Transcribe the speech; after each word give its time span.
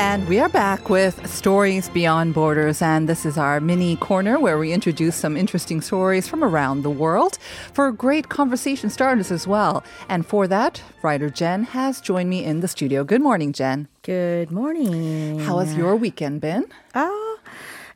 And 0.00 0.28
we 0.28 0.38
are 0.38 0.48
back 0.48 0.88
with 0.88 1.26
Stories 1.28 1.88
Beyond 1.88 2.32
Borders. 2.32 2.80
And 2.80 3.08
this 3.08 3.26
is 3.26 3.36
our 3.36 3.58
mini 3.60 3.96
corner 3.96 4.38
where 4.38 4.56
we 4.56 4.72
introduce 4.72 5.16
some 5.16 5.36
interesting 5.36 5.80
stories 5.80 6.28
from 6.28 6.44
around 6.44 6.82
the 6.82 6.90
world 6.90 7.36
for 7.72 7.90
great 7.90 8.28
conversation 8.28 8.90
starters 8.90 9.32
as 9.32 9.46
well. 9.48 9.82
And 10.08 10.24
for 10.24 10.46
that, 10.46 10.80
writer 11.02 11.28
Jen 11.30 11.64
has 11.64 12.00
joined 12.00 12.30
me 12.30 12.44
in 12.44 12.60
the 12.60 12.68
studio. 12.68 13.02
Good 13.02 13.20
morning, 13.20 13.52
Jen. 13.52 13.88
Good 14.02 14.52
morning. 14.52 15.40
How 15.40 15.58
has 15.58 15.74
your 15.76 15.96
weekend 15.96 16.40
been? 16.40 16.64
Oh, 16.94 17.38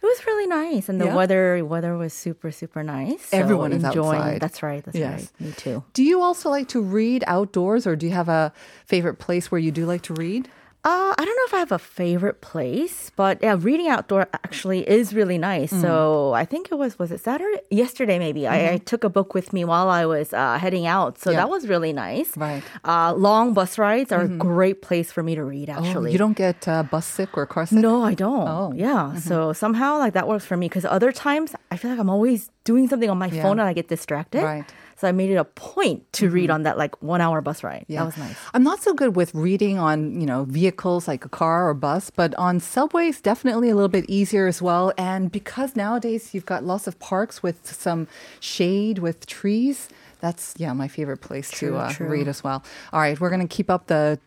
it 0.03 0.05
was 0.05 0.27
really 0.27 0.49
nice, 0.49 0.89
and 0.89 1.01
the 1.01 1.05
Yeah? 1.07 1.15
weather 1.15 1.65
weather 1.65 1.97
was 1.97 2.13
super 2.13 2.51
super 2.51 2.83
nice. 2.83 3.27
So 3.29 3.37
Everyone 3.39 3.73
is 3.73 3.85
enjoying. 3.85 4.19
outside. 4.21 4.41
That's 4.41 4.61
right. 4.61 4.85
That's 4.85 4.99
Yes. 4.99 5.31
right. 5.41 5.47
Me 5.47 5.53
too. 5.57 5.85
Do 5.95 6.03
you 6.03 6.21
also 6.21 6.51
like 6.51 6.67
to 6.69 6.83
read 6.83 7.23
outdoors 7.29 7.87
or 7.87 7.95
do 7.95 8.07
you 8.07 8.13
have 8.13 8.29
a 8.29 8.53
favorite 8.87 9.21
place 9.21 9.53
where 9.53 9.61
you 9.61 9.71
do 9.71 9.87
like 9.87 10.03
to 10.03 10.15
read? 10.15 10.49
Uh, 10.85 11.15
I 11.17 11.25
don't 11.25 11.37
know 11.37 11.45
if 11.47 11.55
I 11.55 11.59
have 11.59 11.71
a 11.71 11.79
favorite 11.79 12.41
place, 12.41 13.13
but 13.15 13.39
yeah, 13.41 13.55
reading 13.57 13.87
outdoor 13.87 14.23
actually 14.35 14.81
is 14.89 15.15
really 15.15 15.39
nice. 15.39 15.73
Mm. 15.73 15.81
So 15.81 16.33
I 16.33 16.45
think 16.45 16.73
it 16.73 16.75
was 16.77 16.99
was 16.99 17.13
it 17.13 17.21
Saturday? 17.21 17.61
Yesterday 17.71 18.19
maybe. 18.19 18.49
I, 18.49 18.73
I 18.73 18.77
took 18.79 19.05
a 19.05 19.09
book 19.09 19.33
with 19.33 19.53
me 19.53 19.65
while 19.65 19.89
I 19.89 20.07
was 20.07 20.33
uh, 20.33 20.59
heading 20.59 20.87
out, 20.87 21.19
so 21.19 21.31
Mm-hmm. 21.31 21.35
Yeah. 21.37 21.41
that 21.45 21.51
was 21.51 21.69
really 21.69 21.93
nice. 21.93 22.37
Right. 22.37 22.65
Uh, 22.85 23.15
long 23.15 23.55
bus 23.55 23.79
rides 23.79 24.11
are 24.11 24.23
a 24.23 24.29
great 24.29 24.83
place 24.83 25.13
for 25.13 25.23
me 25.23 25.37
to 25.37 25.45
read. 25.45 25.71
Oh, 25.71 25.75
Actually, 25.75 26.11
you 26.11 26.19
don't 26.19 26.37
get 26.37 26.67
uh, 26.67 26.83
bus 26.83 27.07
sick 27.07 27.37
or 27.39 27.47
car 27.47 27.65
sick? 27.67 27.79
No, 27.79 28.03
I 28.03 28.15
don't. 28.15 28.49
Oh. 28.49 28.73
Yeah. 28.75 29.15
So 29.21 29.53
somehow 29.53 29.99
like 29.99 30.15
that 30.15 30.27
works 30.27 30.45
for 30.45 30.57
me 30.57 30.67
because 30.69 30.85
other 30.85 31.13
times 31.13 31.55
I 31.71 31.77
feel 31.77 31.93
like 31.93 32.01
I'm 32.01 32.11
always 32.11 32.51
doing 32.65 32.89
something 32.89 33.09
on 33.09 33.19
my 33.19 33.29
Yeah. 33.29 33.43
phone 33.43 33.61
and 33.61 33.69
I 33.69 33.73
get 33.73 33.87
distracted. 33.87 34.43
Right. 34.43 34.65
Mm-hmm. 35.03 35.07
So 35.07 35.09
I 35.09 35.13
made 35.13 35.31
it 35.31 35.37
a 35.37 35.45
point 35.45 36.13
to 36.15 36.31
read 36.31 36.51
on 36.51 36.63
that 36.63 36.79
like 36.79 37.03
one 37.03 37.21
hour 37.21 37.41
bus 37.41 37.63
ride. 37.63 37.85
Yeah. 37.89 38.01
That 38.01 38.07
was 38.07 38.17
nice. 38.17 38.37
I'm 38.55 38.63
not 38.63 38.83
so 38.83 38.95
good 38.95 39.17
with 39.17 39.35
reading 39.35 39.79
on, 39.79 40.21
you 40.21 40.27
know, 40.27 40.45
vehicles 40.45 41.09
like 41.09 41.25
a 41.25 41.29
car 41.29 41.69
or 41.69 41.75
bus, 41.75 42.11
but 42.11 42.35
on 42.37 42.61
subways, 42.61 43.21
definitely 43.21 43.69
a 43.69 43.75
little 43.75 43.89
bit 43.89 44.05
easier 44.09 44.47
as 44.47 44.63
well. 44.63 44.93
And 44.97 45.31
because 45.31 45.77
nowadays 45.77 46.35
you've 46.35 46.47
got 46.47 46.65
lots 46.65 46.87
of 46.87 46.99
parks 46.99 47.43
with 47.43 47.67
some 47.67 48.07
shade 48.41 48.99
with 48.99 49.27
trees, 49.27 49.89
that's, 50.21 50.55
yeah, 50.57 50.73
my 50.73 50.89
favorite 50.89 51.21
place 51.21 51.51
True, 51.51 51.71
to 51.71 51.77
uh, 51.79 51.95
read 51.99 52.29
as 52.29 52.45
well. 52.45 52.63
All 52.93 53.01
right, 53.01 53.19
we're 53.19 53.31
going 53.31 53.47
to 53.47 53.53
keep 53.53 53.69
up 53.69 53.89
the 53.89 54.21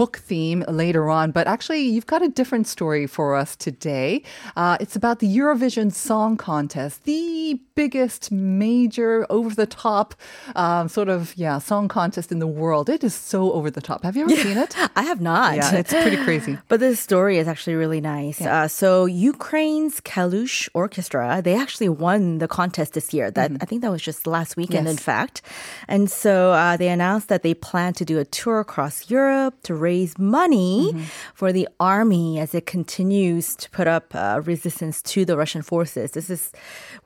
book 0.00 0.16
theme 0.16 0.64
later 0.66 1.10
on, 1.10 1.30
but 1.30 1.46
actually, 1.46 1.82
you've 1.82 2.06
got 2.06 2.22
a 2.22 2.28
different 2.28 2.66
story 2.66 3.06
for 3.06 3.36
us 3.36 3.54
today. 3.54 4.22
Uh, 4.56 4.78
it's 4.80 4.96
about 4.96 5.18
the 5.18 5.26
Eurovision 5.26 5.92
Song 5.92 6.38
Contest, 6.38 7.04
the 7.04 7.60
biggest, 7.74 8.32
major, 8.32 9.26
over 9.28 9.54
the 9.54 9.66
top 9.66 10.14
um, 10.56 10.88
sort 10.88 11.10
of, 11.10 11.36
yeah, 11.36 11.58
song 11.58 11.86
contest 11.88 12.32
in 12.32 12.38
the 12.38 12.46
world. 12.46 12.88
It 12.88 13.04
is 13.04 13.14
so 13.14 13.52
over 13.52 13.70
the 13.70 13.82
top. 13.82 14.02
Have 14.04 14.16
you 14.16 14.24
ever 14.24 14.36
seen 14.36 14.56
it? 14.56 14.74
I 14.96 15.02
have 15.02 15.20
not. 15.20 15.56
Yeah, 15.56 15.74
it's 15.82 15.92
pretty 15.92 16.16
crazy. 16.28 16.56
But 16.70 16.80
this 16.80 16.98
story 16.98 17.36
is 17.36 17.46
actually 17.52 17.76
really 17.82 18.00
nice. 18.00 18.40
Uh, 18.40 18.68
so 18.68 19.04
Ukraine's 19.04 20.00
Kalush 20.00 20.68
Orchestra, 20.72 21.42
they 21.46 21.56
actually 21.64 21.90
won 22.06 22.38
the 22.38 22.48
contest 22.48 22.94
this 22.94 23.12
year. 23.12 23.30
That 23.30 23.50
I 23.60 23.66
think 23.68 23.82
that 23.82 23.90
was 23.90 24.02
just 24.10 24.26
last 24.26 24.56
weekend, 24.56 24.86
in 24.88 24.96
fact. 24.96 25.42
And 25.88 26.10
so 26.10 26.52
uh, 26.52 26.76
they 26.80 26.88
announced 26.88 27.28
that 27.28 27.42
they 27.42 27.54
plan 27.68 27.92
to 28.00 28.04
do 28.12 28.16
a 28.18 28.24
tour 28.24 28.60
across 28.60 29.10
Europe 29.10 29.54
to 29.64 29.74
raise 29.74 29.89
money 30.18 30.94
for 31.34 31.52
the 31.52 31.68
army 31.78 32.38
as 32.38 32.54
it 32.54 32.66
continues 32.66 33.56
to 33.56 33.70
put 33.70 33.86
up 33.86 34.14
uh, 34.14 34.40
resistance 34.44 35.02
to 35.02 35.24
the 35.24 35.36
Russian 35.36 35.62
forces. 35.62 36.12
This 36.12 36.30
is 36.30 36.52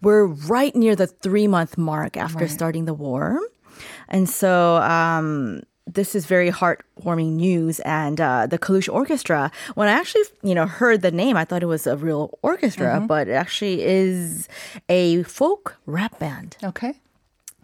we're 0.02 0.26
right 0.26 0.74
near 0.74 0.96
the 0.96 1.06
three 1.06 1.48
month 1.48 1.78
mark 1.78 2.16
after 2.16 2.46
starting 2.48 2.84
the 2.84 2.94
war, 2.94 3.40
and 4.08 4.28
so. 4.28 4.76
Um, 4.76 5.62
this 5.86 6.14
is 6.14 6.24
very 6.24 6.50
heartwarming 6.50 7.32
news. 7.32 7.78
And 7.80 8.20
uh, 8.20 8.46
the 8.46 8.58
Kalush 8.58 8.88
Orchestra, 8.92 9.50
when 9.74 9.86
I 9.86 9.92
actually, 9.92 10.24
you 10.42 10.54
know, 10.54 10.66
heard 10.66 11.02
the 11.02 11.10
name, 11.10 11.36
I 11.36 11.44
thought 11.44 11.62
it 11.62 11.66
was 11.66 11.86
a 11.86 11.96
real 11.96 12.38
orchestra, 12.42 13.04
but 13.06 13.28
it 13.28 13.32
actually 13.32 13.82
is 13.82 14.48
a 14.88 15.22
folk 15.24 15.76
rap 15.84 16.18
band. 16.18 16.56
Okay. 16.64 16.94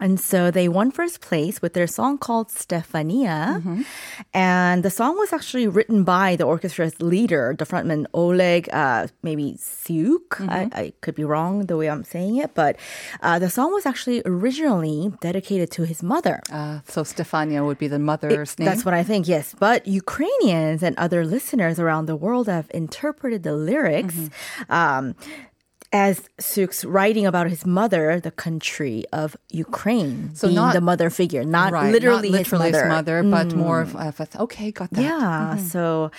And 0.00 0.18
so 0.18 0.50
they 0.50 0.66
won 0.68 0.90
first 0.90 1.20
place 1.20 1.60
with 1.62 1.74
their 1.74 1.86
song 1.86 2.18
called 2.18 2.48
Stefania. 2.48 3.84
And 4.32 4.82
the 4.82 4.90
song 4.90 5.16
was 5.18 5.32
actually 5.32 5.68
written 5.68 6.04
by 6.04 6.36
the 6.36 6.44
orchestra's 6.44 7.00
leader, 7.00 7.54
the 7.58 7.66
frontman 7.66 8.06
Oleg, 8.14 8.68
uh, 8.72 9.08
maybe 9.22 9.56
Siuk. 9.58 10.40
I, 10.48 10.68
I 10.72 10.92
could 11.02 11.14
be 11.14 11.24
wrong 11.24 11.66
the 11.66 11.76
way 11.76 11.88
I'm 11.90 12.04
saying 12.04 12.36
it, 12.36 12.54
but 12.54 12.76
uh, 13.22 13.38
the 13.38 13.50
song 13.50 13.72
was 13.72 13.84
actually 13.86 14.22
originally 14.24 15.12
dedicated 15.20 15.70
to 15.72 15.84
his 15.84 16.02
mother. 16.02 16.40
Uh, 16.50 16.80
so 16.88 17.02
Stefania 17.02 17.64
would 17.64 17.78
be 17.78 17.88
the 17.88 17.98
mother's 17.98 18.58
name. 18.58 18.66
That's 18.66 18.84
what 18.84 18.94
I 18.94 19.02
think, 19.02 19.28
yes. 19.28 19.54
But 19.58 19.86
Ukrainians 19.86 20.82
and 20.82 20.96
other 20.98 21.24
listeners 21.26 21.78
around 21.78 22.06
the 22.06 22.16
world 22.16 22.48
have 22.48 22.68
interpreted 22.72 23.42
the 23.42 23.54
lyrics 23.54 24.30
um, 24.68 25.14
as 25.92 26.28
Suk's 26.38 26.84
writing 26.84 27.26
about 27.26 27.48
his 27.50 27.66
mother, 27.66 28.20
the 28.20 28.30
country 28.30 29.04
of 29.12 29.36
Ukraine, 29.50 30.30
So 30.34 30.46
being 30.46 30.54
not- 30.54 30.74
the 30.74 30.80
mother 30.80 31.10
figure, 31.10 31.42
not 31.42 31.72
right, 31.72 31.90
literally, 31.92 32.30
not 32.30 32.38
his 32.38 32.52
literally 32.52 32.70
mother. 32.88 33.22
Mm. 33.24 33.30
but 33.32 33.56
more 33.56 33.80
of, 33.80 33.96
a, 33.96 34.28
okay, 34.38 34.70
got 34.70 34.90
that. 34.90 35.02
Yeah, 35.02 35.56
so 35.56 36.12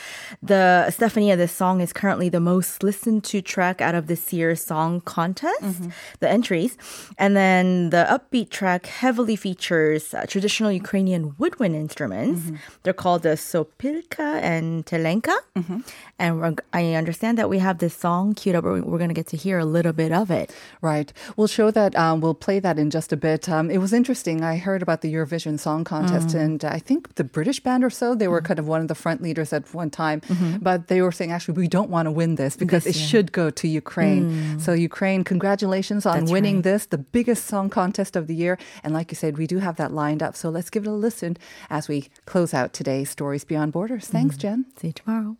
the 0.43 0.87
Stefania, 0.89 1.37
this 1.37 1.53
song 1.53 1.79
is 1.79 1.93
currently 1.93 2.27
the 2.27 2.41
most 2.41 2.83
listened 2.83 3.23
to 3.31 3.41
track 3.41 3.79
out 3.79 3.95
of 3.95 4.07
this 4.07 4.33
year's 4.33 4.61
song 4.63 4.99
contest, 5.01 5.79
the 6.19 6.29
entries. 6.29 6.77
And 7.17 7.37
then 7.37 7.91
the 7.91 8.03
upbeat 8.15 8.49
track 8.49 8.87
heavily 8.87 9.37
features 9.37 10.13
uh, 10.13 10.25
traditional 10.27 10.71
Ukrainian 10.71 11.35
woodwind 11.37 11.75
instruments. 11.77 12.41
They're 12.83 12.93
called 13.05 13.23
the 13.23 13.35
sopilka 13.37 14.41
and 14.41 14.85
telenka. 14.85 15.35
And 16.19 16.39
we're, 16.41 16.55
I 16.73 16.93
understand 16.93 17.37
that 17.37 17.49
we 17.49 17.59
have 17.59 17.77
this 17.79 17.95
song 17.95 18.33
queued 18.35 18.55
up. 18.57 18.63
We're, 18.65 18.81
we're 18.81 18.97
going 18.97 19.09
to 19.09 19.13
get 19.15 19.27
to 19.27 19.37
hear 19.37 19.60
a 19.61 19.65
little 19.65 19.93
bit 19.93 20.11
of 20.11 20.29
it. 20.31 20.53
Right. 20.81 21.13
We'll 21.37 21.47
show 21.47 21.71
that. 21.71 21.95
Um, 21.95 22.19
we'll 22.21 22.33
play 22.33 22.59
that 22.59 22.77
in 22.79 22.89
just 22.89 23.13
a 23.13 23.17
bit. 23.17 23.47
Um, 23.47 23.69
it 23.71 23.77
was 23.77 23.93
interesting. 23.93 24.43
I 24.43 24.57
heard 24.57 24.81
about 24.81 25.01
the 25.01 25.13
Eurovision 25.13 25.59
Song 25.59 25.83
Contest, 25.83 26.29
Mm. 26.35 26.39
and 26.43 26.65
I 26.65 26.79
think 26.79 27.15
the 27.15 27.23
British 27.23 27.59
band 27.61 27.83
or 27.83 27.89
so, 27.89 28.15
they 28.15 28.27
were 28.27 28.41
kind 28.41 28.59
of 28.59 28.67
one 28.67 28.81
of 28.81 28.87
the 28.87 28.95
front 28.95 29.21
leaders 29.21 29.53
at 29.53 29.73
one 29.73 29.89
time. 29.89 30.21
But 30.61 30.87
they 30.89 31.01
were 31.01 31.11
saying, 31.11 31.31
actually, 31.31 31.55
we 31.63 31.67
don't 31.67 31.89
want 31.89 32.05
to 32.07 32.11
win 32.11 32.35
this 32.35 32.55
because 32.57 32.81
Mm-hmm. 32.83 32.89
This 32.91 32.97
it. 32.97 32.99
Mm. 33.05 33.09
should 33.11 33.31
go 33.31 33.49
to 33.51 33.67
Ukraine. 33.83 34.59
So, 34.59 34.73
Ukraine, 34.73 35.23
congratulations 35.23 36.05
on 36.05 36.19
That's 36.21 36.31
winning 36.31 36.55
right. 36.57 36.63
this, 36.63 36.85
the 36.87 36.97
biggest 37.17 37.45
song 37.45 37.69
contest 37.69 38.15
of 38.15 38.25
the 38.27 38.35
year. 38.43 38.57
And 38.83 38.93
like 38.93 39.07
you 39.11 39.15
said, 39.15 39.37
we 39.37 39.45
do 39.53 39.59
have 39.59 39.75
that 39.75 39.91
lined 39.93 40.21
up. 40.23 40.33
So, 40.35 40.49
let's 40.49 40.69
give 40.69 40.83
it 40.85 40.89
a 40.89 40.93
listen 41.07 41.37
as 41.69 41.87
we 41.87 42.09
close 42.25 42.53
out 42.53 42.73
today's 42.73 43.09
Stories 43.09 43.43
Beyond 43.43 43.71
Borders. 43.73 44.05
Thanks, 44.07 44.35
Mm. 44.35 44.39
Jen. 44.39 44.65
See 44.79 44.87
you 44.87 44.93
tomorrow. 44.93 45.37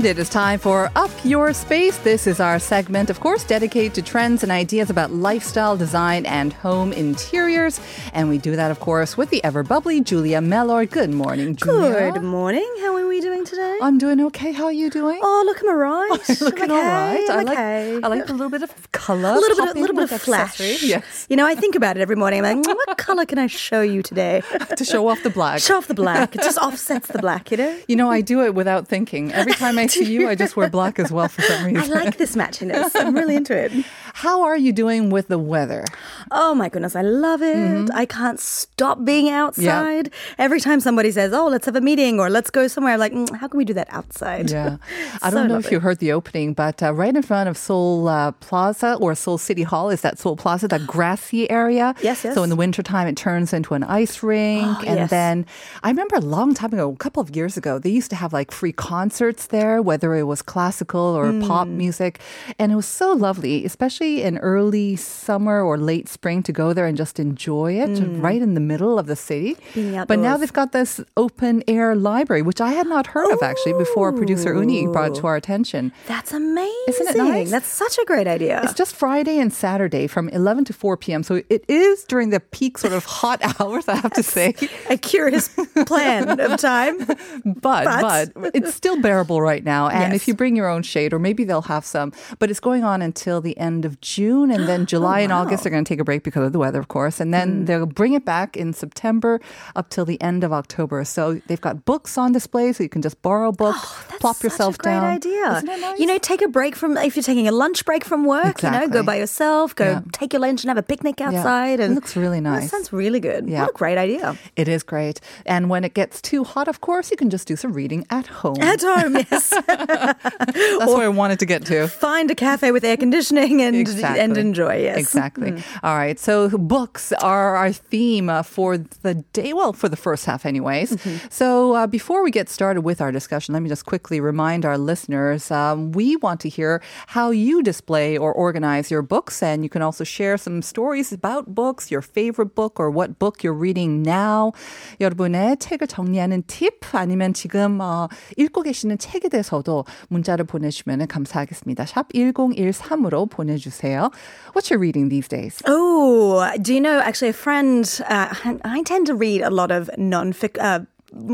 And 0.00 0.06
it 0.06 0.18
is 0.18 0.30
time 0.30 0.58
for 0.58 0.90
Up 0.96 1.10
Your 1.24 1.52
Space. 1.52 1.98
This 1.98 2.26
is 2.26 2.40
our 2.40 2.58
segment, 2.58 3.10
of 3.10 3.20
course, 3.20 3.44
dedicated 3.44 3.92
to 3.96 4.00
trends 4.00 4.42
and 4.42 4.50
ideas 4.50 4.88
about 4.88 5.10
lifestyle 5.10 5.76
design 5.76 6.24
and 6.24 6.54
home 6.54 6.94
interiors. 6.94 7.78
And 8.14 8.30
we 8.30 8.38
do 8.38 8.56
that, 8.56 8.70
of 8.70 8.80
course, 8.80 9.18
with 9.18 9.28
the 9.28 9.44
ever 9.44 9.62
bubbly 9.62 10.00
Julia 10.00 10.40
Mellor. 10.40 10.86
Good 10.86 11.10
morning, 11.10 11.54
Julia. 11.54 12.12
Good 12.12 12.22
morning. 12.22 12.66
How 12.80 12.96
are 12.96 13.06
we 13.06 13.20
doing 13.20 13.44
today? 13.44 13.76
I'm 13.82 13.98
doing 13.98 14.22
okay. 14.22 14.52
How 14.52 14.64
are 14.64 14.72
you 14.72 14.88
doing? 14.88 15.20
oh, 15.22 15.42
look, 15.44 15.60
I'm 15.60 15.68
alright. 15.68 16.28
Looking 16.40 16.70
I'm 16.70 16.78
okay, 16.78 17.26
right. 17.26 17.28
I 17.28 17.38
I'm 17.38 17.44
like 17.44 17.58
okay. 17.58 18.00
I 18.02 18.08
like 18.08 18.28
a 18.30 18.32
little 18.32 18.48
bit 18.48 18.62
of 18.62 18.92
color. 19.10 19.28
a 19.36 19.40
little 19.40 19.64
bit, 19.66 19.76
a 19.76 19.80
little 19.80 19.96
bit 19.96 20.12
of 20.12 20.22
flash. 20.22 20.60
Yes, 20.60 21.26
You 21.28 21.36
know, 21.36 21.46
I 21.46 21.54
think 21.54 21.74
about 21.74 21.96
it 21.96 22.00
every 22.00 22.16
morning. 22.16 22.44
I'm 22.44 22.62
like, 22.62 22.76
what 22.76 22.98
color 22.98 23.24
can 23.26 23.38
I 23.38 23.46
show 23.46 23.80
you 23.82 24.02
today? 24.02 24.42
to 24.76 24.84
show 24.84 25.08
off 25.08 25.22
the 25.22 25.30
black. 25.30 25.60
Show 25.60 25.76
off 25.78 25.86
the 25.88 25.94
black. 25.94 26.34
It 26.34 26.42
just 26.42 26.58
offsets 26.66 27.08
the 27.08 27.18
black, 27.18 27.50
you 27.50 27.56
know. 27.56 27.76
You 27.88 27.96
know, 27.96 28.10
I 28.10 28.20
do 28.20 28.44
it 28.44 28.54
without 28.54 28.88
thinking. 28.88 29.32
Every 29.32 29.52
time 29.54 29.78
I 29.78 29.86
see 29.94 30.04
you. 30.12 30.28
I 30.28 30.34
just 30.34 30.56
wear 30.56 30.68
black 30.70 30.98
as 30.98 31.10
well 31.12 31.28
for 31.28 31.42
some 31.42 31.64
reason. 31.64 31.92
I 31.92 32.04
like 32.04 32.16
this 32.18 32.36
matchiness. 32.36 32.94
I'm 32.94 33.14
really 33.14 33.36
into 33.36 33.56
it. 33.56 33.72
How 34.14 34.42
are 34.42 34.56
you 34.56 34.72
doing 34.72 35.08
with 35.10 35.28
the 35.28 35.38
weather? 35.38 35.84
Oh 36.30 36.54
my 36.54 36.68
goodness, 36.68 36.94
I 36.96 37.02
love 37.02 37.42
it. 37.42 37.56
Mm-hmm. 37.56 37.96
I 37.96 38.04
can't 38.06 38.40
stop 38.40 39.04
being 39.04 39.28
outside. 39.30 40.10
Every 40.38 40.60
time 40.60 40.80
somebody 40.80 41.10
says, 41.10 41.32
"Oh, 41.32 41.46
let's 41.46 41.66
have 41.66 41.76
a 41.76 41.80
meeting" 41.80 42.18
or 42.20 42.28
"Let's 42.28 42.50
go 42.50 42.66
somewhere," 42.68 42.94
I'm 42.94 43.00
like, 43.00 43.12
mm, 43.12 43.34
how 43.36 43.48
can 43.48 43.56
we 43.58 43.64
do 43.64 43.74
that 43.74 43.86
outside? 43.90 44.50
Yeah. 44.50 44.76
I 45.22 45.30
So 45.30 45.36
don't 45.36 45.48
know 45.48 45.58
if 45.58 45.70
you 45.70 45.80
heard 45.80 45.98
the 45.98 46.12
opening, 46.12 46.54
but 46.54 46.82
uh, 46.82 46.92
right 46.92 47.14
in 47.14 47.22
front 47.22 47.48
of 47.48 47.56
Seoul 47.56 48.08
uh, 48.08 48.32
Plaza 48.32 48.96
or 49.00 49.14
Seoul 49.14 49.38
City 49.38 49.62
Hall 49.62 49.90
is 49.90 50.00
that 50.02 50.18
Seoul 50.18 50.36
Plaza, 50.36 50.68
that 50.68 50.86
grassy 50.86 51.48
area. 51.50 51.94
Yes, 52.02 52.24
yes. 52.24 52.34
So 52.34 52.42
in 52.42 52.50
the 52.50 52.56
wintertime, 52.56 53.06
it 53.08 53.16
turns 53.16 53.52
into 53.52 53.74
an 53.74 53.82
ice 53.84 54.22
rink. 54.22 54.66
Oh, 54.66 54.84
and 54.86 54.98
yes. 55.00 55.10
then 55.10 55.46
I 55.82 55.88
remember 55.90 56.16
a 56.16 56.20
long 56.20 56.54
time 56.54 56.72
ago, 56.72 56.90
a 56.90 56.96
couple 56.96 57.20
of 57.22 57.34
years 57.34 57.56
ago, 57.56 57.78
they 57.78 57.90
used 57.90 58.10
to 58.10 58.16
have 58.16 58.32
like 58.32 58.50
free 58.52 58.72
concerts 58.72 59.46
there, 59.46 59.80
whether 59.82 60.14
it 60.14 60.24
was 60.24 60.42
classical 60.42 61.00
or 61.00 61.32
pop 61.40 61.66
Hmm. 61.66 61.76
music. 61.78 62.20
And 62.58 62.72
it 62.72 62.76
was 62.76 62.86
so 62.86 63.12
lovely, 63.12 63.64
especially 63.64 64.22
in 64.22 64.38
early 64.38 64.96
summer 64.96 65.62
or 65.62 65.76
late 65.78 66.08
spring 66.08 66.42
to 66.44 66.52
go 66.52 66.72
there 66.72 66.86
and 66.86 66.96
just 66.96 67.18
enjoy 67.18 67.74
it 67.74 67.90
right 68.20 68.40
in 68.42 68.54
the 68.54 68.60
middle 68.60 68.98
of 68.98 69.06
the 69.06 69.16
city. 69.16 69.56
Being 69.74 70.04
But 70.06 70.18
now 70.18 70.36
they've 70.36 70.52
got 70.52 70.72
this 70.72 71.00
open 71.16 71.62
air 71.68 71.94
library, 71.94 72.42
which 72.42 72.60
I 72.60 72.70
had 72.72 72.86
not 72.86 73.06
heard 73.08 73.30
of 73.32 73.42
actually 73.42 73.74
before 73.74 74.12
producer 74.12 74.54
Uni 74.54 74.86
brought 74.86 75.08
it 75.12 75.14
to 75.20 75.26
our 75.26 75.36
attention. 75.36 75.92
That's 76.06 76.32
amazing. 76.32 76.70
Isn't 76.88 77.08
it 77.08 77.16
nice? 77.16 77.50
That's 77.50 77.68
such 77.68 77.98
a 77.98 78.04
great 78.04 78.26
idea. 78.26 78.60
It's 78.64 78.74
just 78.80 78.96
Friday 78.96 79.38
and 79.38 79.52
Saturday 79.52 80.06
from 80.06 80.30
11 80.30 80.64
to 80.64 80.72
4 80.72 80.96
p.m. 80.96 81.22
So 81.22 81.42
it 81.50 81.66
is 81.68 82.02
during 82.04 82.30
the 82.30 82.40
peak 82.40 82.78
sort 82.78 82.94
of 82.94 83.04
hot 83.04 83.38
hours, 83.60 83.86
I 83.88 83.96
have 83.96 84.14
to 84.14 84.22
say. 84.22 84.54
a 84.88 84.96
curious 84.96 85.48
plan 85.86 86.40
of 86.40 86.58
time. 86.58 86.96
But, 87.44 87.84
But- 87.84 88.32
but 88.34 88.52
it's 88.54 88.74
still 88.74 88.98
bearable 89.02 89.42
right 89.42 89.62
now. 89.62 89.88
And 89.88 90.12
Yes. 90.12 90.22
if 90.22 90.28
you 90.28 90.34
bring 90.34 90.56
your 90.56 90.66
own 90.66 90.82
shade, 90.82 91.12
or 91.12 91.18
maybe 91.18 91.44
they'll 91.44 91.68
have 91.76 91.84
some, 91.84 92.12
but 92.38 92.50
it's 92.50 92.60
going 92.60 92.82
on 92.84 93.02
until 93.02 93.42
the 93.42 93.56
end 93.58 93.84
of 93.84 94.00
June. 94.00 94.50
And 94.50 94.66
then 94.66 94.86
July 94.94 95.20
and 95.20 95.32
oh, 95.32 95.36
August, 95.40 95.62
they're 95.62 95.70
going 95.70 95.84
to 95.84 95.88
take 95.88 96.00
a 96.00 96.04
break 96.04 96.22
because 96.22 96.46
of 96.46 96.52
the 96.52 96.58
weather, 96.58 96.78
of 96.80 96.88
course. 96.88 97.20
And 97.20 97.34
then 97.34 97.48
mm. 97.50 97.66
they'll 97.66 97.84
bring 97.84 98.14
it 98.14 98.24
back 98.24 98.56
in 98.56 98.72
September 98.72 99.40
up 99.76 99.90
till 99.90 100.06
the 100.06 100.20
end 100.22 100.42
of 100.42 100.52
October. 100.54 101.04
So 101.04 101.34
they've 101.48 101.60
got 101.60 101.84
books 101.84 102.16
on 102.16 102.32
display, 102.32 102.72
so 102.72 102.82
you 102.82 102.88
can 102.88 103.02
just 103.02 103.20
borrow 103.20 103.48
a 103.50 103.52
book, 103.52 103.76
plop 104.20 104.36
Such 104.36 104.44
yourself 104.44 104.76
a 104.76 104.78
great 104.78 104.92
down. 104.92 105.04
idea. 105.04 105.56
Isn't 105.58 105.68
it 105.68 105.80
nice? 105.80 106.00
You 106.00 106.06
know, 106.06 106.18
take 106.18 106.40
a 106.40 106.48
break 106.48 106.76
from 106.76 106.96
if 106.96 107.14
you're 107.16 107.22
taking 107.22 107.46
a 107.46 107.52
lunch 107.52 107.84
break 107.84 108.04
from 108.04 108.24
work. 108.24 108.62
You 108.74 108.80
know, 108.80 108.88
go 108.88 109.02
by 109.02 109.16
yourself. 109.16 109.74
Go 109.74 109.84
Yeah. 109.84 110.00
take 110.12 110.32
your 110.32 110.40
lunch 110.40 110.62
and 110.64 110.68
have 110.70 110.78
a 110.78 110.82
picnic 110.82 111.20
Yeah. 111.20 111.28
outside. 111.28 111.80
It 111.80 111.84
And 111.84 111.94
looks 111.94 112.16
really 112.16 112.40
That 112.40 112.50
nice. 112.60 112.70
sounds 112.70 112.92
really 112.92 113.20
good. 113.20 113.48
Yeah. 113.48 113.62
What 113.62 113.70
a 113.70 113.72
great 113.74 113.98
idea. 113.98 114.36
It 114.56 114.68
is 114.68 114.82
great. 114.82 115.20
And 115.46 115.68
when 115.70 115.84
it 115.84 115.94
gets 115.94 116.20
too 116.20 116.44
hot, 116.44 116.68
of 116.68 116.80
course, 116.80 117.10
you 117.10 117.16
can 117.16 117.30
just 117.30 117.46
do 117.48 117.56
some 117.56 117.72
reading 117.72 118.04
at 118.10 118.26
home. 118.26 118.60
At 118.60 118.82
home, 118.82 119.16
yes. 119.30 119.50
That's 119.66 120.92
where 120.94 121.04
I 121.04 121.08
wanted 121.08 121.38
to 121.40 121.46
get 121.46 121.64
to. 121.66 121.88
Find 121.88 122.30
a 122.30 122.34
cafe 122.34 122.72
with 122.72 122.84
air 122.84 122.96
conditioning 122.96 123.60
and 123.62 123.76
Exactly. 123.76 124.20
and 124.20 124.36
enjoy. 124.36 124.76
Yes, 124.82 124.98
Exactly. 124.98 125.50
All 125.82 125.96
right. 125.96 126.18
So 126.18 126.48
books 126.58 127.12
are 127.20 127.56
our 127.56 127.72
theme 127.72 128.28
uh, 128.28 128.42
for 128.42 128.78
the 128.78 129.14
day. 129.32 129.52
Well, 129.52 129.72
for 129.72 129.88
the 129.88 129.96
first 129.96 130.24
half, 130.26 130.46
anyways. 130.46 130.96
So 131.30 131.74
uh, 131.74 131.86
before 131.86 132.22
we 132.22 132.30
get 132.30 132.48
started 132.48 132.82
with 132.82 133.00
our 133.00 133.12
discussion, 133.12 133.52
let 133.54 133.62
me 133.62 133.68
just 133.68 133.86
quickly 133.86 134.20
remind 134.20 134.64
our 134.64 134.78
listeners 134.78 135.50
um, 135.50 135.92
we 135.92 136.16
want 136.16 136.40
to 136.40 136.48
hear 136.48 136.80
how 137.08 137.30
you 137.30 137.62
display 137.62 138.16
or 138.18 138.32
organize 138.32 138.59
your 138.89 139.01
books, 139.01 139.41
and 139.41 139.63
you 139.63 139.69
can 139.69 139.81
also 139.81 140.03
share 140.03 140.37
some 140.37 140.61
stories 140.61 141.11
about 141.11 141.53
books, 141.55 141.91
your 141.91 142.01
favorite 142.01 142.55
book, 142.55 142.79
or 142.79 142.89
what 142.89 143.19
book 143.19 143.43
you're 143.43 143.53
reading 143.53 144.03
now. 144.03 144.53
여러분의 144.99 145.57
책을 145.57 145.87
정리하는 145.87 146.43
팁 146.47 146.79
아니면 146.93 147.33
지금 147.33 147.79
어, 147.81 148.07
읽고 148.37 148.63
계시는 148.63 148.97
책에 148.97 149.29
대해서도 149.29 149.85
문자를 150.09 150.45
보내주시면 150.45 151.07
감사하겠습니다. 151.07 151.85
샵 151.85 152.11
1013으로 152.13 153.29
보내주세요. 153.29 154.11
What 154.55 154.71
you 154.71 154.79
reading 154.79 155.09
these 155.09 155.27
days? 155.27 155.61
Oh, 155.67 156.49
do 156.61 156.73
you 156.73 156.81
know? 156.81 156.99
Actually, 156.99 157.29
a 157.29 157.33
friend. 157.33 157.85
Uh, 158.07 158.33
I 158.63 158.83
tend 158.83 159.07
to 159.07 159.15
read 159.15 159.41
a 159.41 159.49
lot 159.49 159.71
of 159.71 159.89
non-fic, 159.97 160.57
uh, 160.59 160.81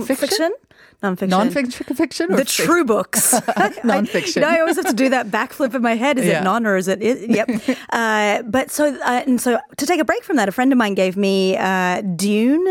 fiction, 0.06 0.52
Non-fiction, 1.07 1.31
Non-fiction 1.39 1.97
fiction 1.97 2.33
or 2.33 2.37
the 2.37 2.43
fic- 2.45 2.65
true 2.67 2.85
books. 2.85 3.33
Non-fiction. 3.85 4.43
I, 4.43 4.47
you 4.47 4.53
know, 4.53 4.57
I 4.59 4.61
always 4.61 4.77
have 4.77 4.87
to 4.87 4.93
do 4.95 5.09
that 5.11 5.29
backflip 5.29 5.75
in 5.75 5.83
my 5.83 5.95
head. 5.95 6.19
Is 6.19 6.27
Yeah. 6.27 6.41
it 6.41 6.45
non 6.45 6.67
or 6.67 6.77
is 6.77 6.89
it? 6.89 7.01
yep. 7.01 7.49
uh, 7.93 8.43
but 8.43 8.71
so 8.71 8.95
uh, 9.05 9.23
and 9.27 9.41
so 9.41 9.59
to 9.77 9.87
take 9.87 10.01
a 10.01 10.05
break 10.05 10.23
from 10.25 10.37
that, 10.37 10.49
a 10.49 10.53
friend 10.53 10.73
of 10.73 10.79
mine 10.79 10.95
gave 10.95 11.17
me 11.17 11.57
uh, 11.57 12.01
Dune, 12.03 12.65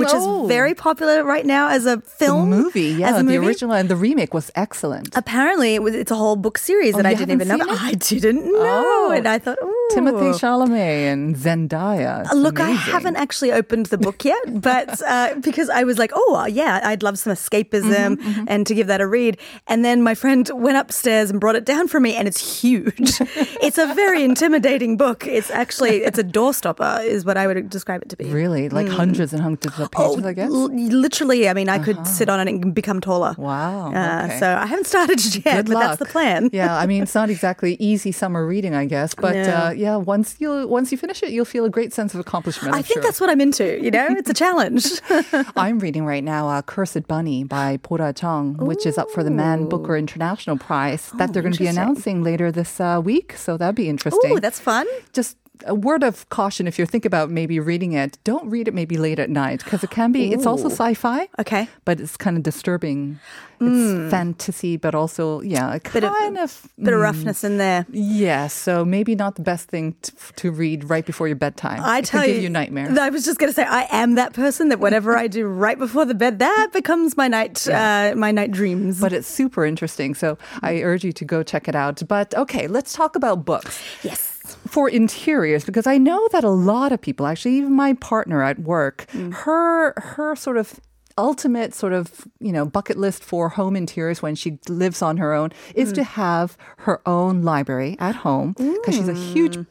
which 0.00 0.08
Oh. 0.12 0.44
is 0.44 0.48
very 0.48 0.74
popular 0.74 1.24
right 1.24 1.46
now 1.46 1.68
as 1.68 1.86
a 1.86 1.96
The 1.96 2.02
film 2.02 2.50
movie, 2.50 2.92
yeah, 3.00 3.10
As 3.10 3.20
a 3.20 3.24
the 3.24 3.36
original 3.38 3.74
and 3.74 3.88
the 3.88 3.96
remake 3.96 4.32
was 4.34 4.50
excellent. 4.54 5.16
Apparently, 5.16 5.74
it 5.74 5.82
was, 5.82 5.94
it's 5.94 6.10
a 6.10 6.16
whole 6.16 6.36
book 6.36 6.58
series 6.58 6.94
that 6.94 7.06
Oh, 7.06 7.08
I 7.08 7.14
didn't 7.14 7.40
even 7.40 7.48
know. 7.48 7.64
I 7.68 7.94
didn't 7.94 8.44
know, 8.44 8.84
Oh. 9.08 9.12
and 9.16 9.26
I 9.28 9.38
thought, 9.38 9.58
ooh. 9.62 9.74
Timothée 9.92 10.34
Chalamet 10.38 11.12
and 11.12 11.34
Zendaya. 11.36 12.22
It's 12.22 12.32
Uh, 12.32 12.36
Look, 12.36 12.60
I 12.60 12.70
haven't 12.70 13.16
actually 13.16 13.52
opened 13.52 13.86
the 13.86 13.98
book 13.98 14.24
yet, 14.24 14.42
but 14.60 15.00
uh, 15.02 15.34
because 15.40 15.68
I 15.70 15.84
was 15.84 15.98
like, 15.98 16.12
oh, 16.14 16.44
yeah, 16.46 16.80
I'd 16.84 17.02
love 17.02 17.18
some 17.18 17.32
escapism 17.32 17.77
Mm-hmm, 17.84 18.44
and 18.48 18.66
to 18.66 18.74
give 18.74 18.86
that 18.88 19.00
a 19.00 19.06
read. 19.06 19.38
And 19.66 19.84
then 19.84 20.02
my 20.02 20.14
friend 20.14 20.48
went 20.54 20.76
upstairs 20.76 21.30
and 21.30 21.40
brought 21.40 21.56
it 21.56 21.64
down 21.64 21.88
for 21.88 22.00
me, 22.00 22.14
and 22.16 22.26
it's 22.28 22.60
huge. 22.60 22.92
it's 23.62 23.78
a 23.78 23.92
very 23.94 24.22
intimidating 24.24 24.96
book. 24.96 25.26
It's 25.26 25.50
actually 25.50 25.98
it's 26.04 26.18
a 26.18 26.24
doorstopper, 26.24 27.04
is 27.04 27.24
what 27.24 27.36
I 27.36 27.46
would 27.46 27.68
describe 27.70 28.02
it 28.02 28.08
to 28.10 28.16
be. 28.16 28.24
Really, 28.30 28.68
like 28.68 28.88
hundreds 28.88 29.32
and 29.32 29.42
hundreds 29.42 29.78
of 29.78 29.90
pages, 29.90 30.24
I 30.24 30.32
guess. 30.32 30.50
Mm. 30.50 30.54
Oh, 30.54 30.62
l- 30.64 30.98
literally. 31.00 31.48
I 31.48 31.54
mean, 31.54 31.68
I 31.68 31.78
could 31.78 32.06
sit 32.06 32.28
on 32.28 32.40
it 32.46 32.48
and 32.50 32.74
become 32.74 33.00
taller. 33.00 33.34
Wow, 33.38 33.92
Uh, 33.92 34.24
okay. 34.26 34.38
So 34.38 34.46
I 34.56 34.66
haven't 34.66 34.86
started 34.86 35.18
yet, 35.44 35.44
Good 35.44 35.66
but 35.66 35.74
luck. 35.74 35.82
that's 35.82 35.98
the 35.98 36.06
plan. 36.06 36.50
yeah, 36.52 36.76
I 36.76 36.86
mean, 36.86 37.02
it's 37.02 37.14
not 37.14 37.30
exactly 37.30 37.76
easy 37.78 38.12
summer 38.12 38.46
reading, 38.46 38.74
I 38.74 38.84
guess, 38.86 39.14
but 39.14 39.34
No. 39.34 39.42
uh, 39.42 39.70
yeah, 39.76 39.96
once 39.96 40.36
you 40.38 40.66
once 40.68 40.92
you 40.92 40.98
finish 40.98 41.22
it, 41.22 41.30
you'll 41.30 41.44
feel 41.44 41.64
a 41.64 41.70
great 41.70 41.92
sense 41.92 42.14
of 42.14 42.20
accomplishment. 42.20 42.74
I 42.74 42.78
I'm 42.78 42.82
think 42.82 42.94
sure. 42.94 43.02
that's 43.02 43.20
what 43.20 43.30
I'm 43.30 43.40
into. 43.40 43.82
You 43.82 43.90
know, 43.90 44.06
it's 44.10 44.30
a 44.30 44.34
challenge. 44.34 44.86
I'm 45.56 45.78
reading 45.78 46.04
right 46.04 46.24
now 46.24 46.48
uh, 46.48 46.62
Cursed 46.62 47.06
Bunny 47.06 47.44
by 47.44 47.57
Bora 47.82 48.12
Chung, 48.12 48.56
which 48.70 48.86
is 48.86 48.98
up 48.98 49.10
for 49.10 49.22
the 49.22 49.30
Man 49.30 49.68
Booker 49.68 49.96
International 49.96 50.56
Prize 50.56 51.10
that 51.18 51.32
they're 51.32 51.42
going 51.42 51.54
to 51.54 51.58
be 51.58 51.66
announcing 51.66 52.22
later 52.22 52.50
this 52.52 52.80
uh, 52.80 53.00
week. 53.02 53.32
So 53.34 53.56
that'd 53.56 53.74
be 53.74 53.88
interesting. 53.88 54.32
Oh, 54.32 54.38
that's 54.38 54.60
fun. 54.60 54.86
just 55.12 55.36
a 55.66 55.74
word 55.74 56.02
of 56.02 56.28
caution 56.28 56.66
if 56.66 56.78
you 56.78 56.86
think 56.86 57.04
about 57.04 57.30
maybe 57.30 57.58
reading 57.60 57.92
it 57.92 58.18
don't 58.24 58.48
read 58.50 58.68
it 58.68 58.74
maybe 58.74 58.96
late 58.96 59.18
at 59.18 59.30
night 59.30 59.62
because 59.64 59.82
it 59.84 59.90
can 59.90 60.12
be 60.12 60.32
it's 60.32 60.46
also 60.46 60.68
sci-fi 60.68 61.28
Okay. 61.38 61.68
but 61.84 62.00
it's 62.00 62.16
kind 62.16 62.36
of 62.36 62.42
disturbing. 62.42 63.18
It's 63.60 64.10
fantasy 64.10 64.76
but 64.76 64.94
also 64.94 65.40
yeah 65.40 65.78
Hmm. 65.78 65.92
Bit 65.92 66.04
of- 66.04 66.12
of, 66.12 66.68
Bit 66.78 66.94
of 66.94 67.00
mm, 67.00 67.02
roughness 67.02 67.42
in 67.42 67.58
there. 67.58 67.84
yeah 67.90 68.46
so 68.46 68.84
maybe 68.84 69.14
not 69.16 69.34
the 69.34 69.42
best 69.42 69.68
thing 69.68 69.96
to, 70.02 70.12
to 70.36 70.50
read 70.52 70.88
right 70.88 71.04
before 71.04 71.26
your 71.26 71.36
bedtime. 71.36 71.80
I 71.82 71.98
it 71.98 72.04
tell 72.04 72.24
you, 72.24 72.34
give 72.34 72.42
you 72.44 72.50
nightmares. 72.50 72.96
I 72.96 73.08
was 73.08 73.24
just 73.24 73.38
going 73.40 73.50
to 73.50 73.54
say, 73.54 73.64
I 73.64 73.88
am 73.90 74.14
that 74.14 74.32
person 74.32 74.68
that 74.68 74.78
whatever 74.78 75.16
I 75.16 75.26
do 75.26 75.46
right 75.46 75.76
before 75.78 76.04
the 76.04 76.14
bed, 76.14 76.38
that 76.38 76.68
becomes 76.72 77.16
my 77.16 77.26
night, 77.26 77.66
uh, 77.80 78.14
my 78.16 78.30
night 78.30 78.52
dreams. 78.52 79.00
but 79.00 79.12
it's 79.12 79.26
super 79.28 79.64
interesting 79.66 80.14
so 80.14 80.38
i 80.62 80.80
urge 80.82 81.02
you 81.04 81.12
to 81.12 81.24
go 81.24 81.42
check 81.42 81.66
it 81.68 81.74
out. 81.74 82.00
But 82.06 82.34
okay 82.34 82.68
let's 82.68 82.92
talk 82.92 83.16
about 83.16 83.44
books. 83.44 83.80
Yes, 84.04 84.37
for 84.66 84.88
interiors 84.88 85.64
because 85.64 85.86
I 85.86 85.98
know 85.98 86.28
that 86.32 86.44
a 86.44 86.50
lot 86.50 86.92
of 86.92 87.00
people, 87.00 87.26
actually, 87.26 87.56
even 87.56 87.72
my 87.72 87.94
partner 87.94 88.42
at 88.42 88.58
work, 88.60 89.06
mm. 89.12 89.32
her 89.32 89.94
her 89.96 90.36
sort 90.36 90.56
of 90.56 90.80
ultimate 91.16 91.74
sort 91.74 91.92
of 91.92 92.26
you 92.38 92.52
know 92.52 92.64
bucket 92.64 92.96
list 92.96 93.24
for 93.24 93.48
home 93.48 93.74
interiors 93.74 94.22
when 94.22 94.34
she 94.34 94.58
lives 94.68 95.02
on 95.02 95.16
her 95.16 95.34
own 95.34 95.50
is 95.74 95.90
mm. 95.90 95.96
to 95.96 96.04
have 96.04 96.56
her 96.78 97.02
own 97.06 97.42
library 97.42 97.96
at 97.98 98.14
home 98.14 98.52
because 98.52 98.94
she's 98.94 99.08
a 99.08 99.14
huge 99.14 99.56
mm. 99.56 99.66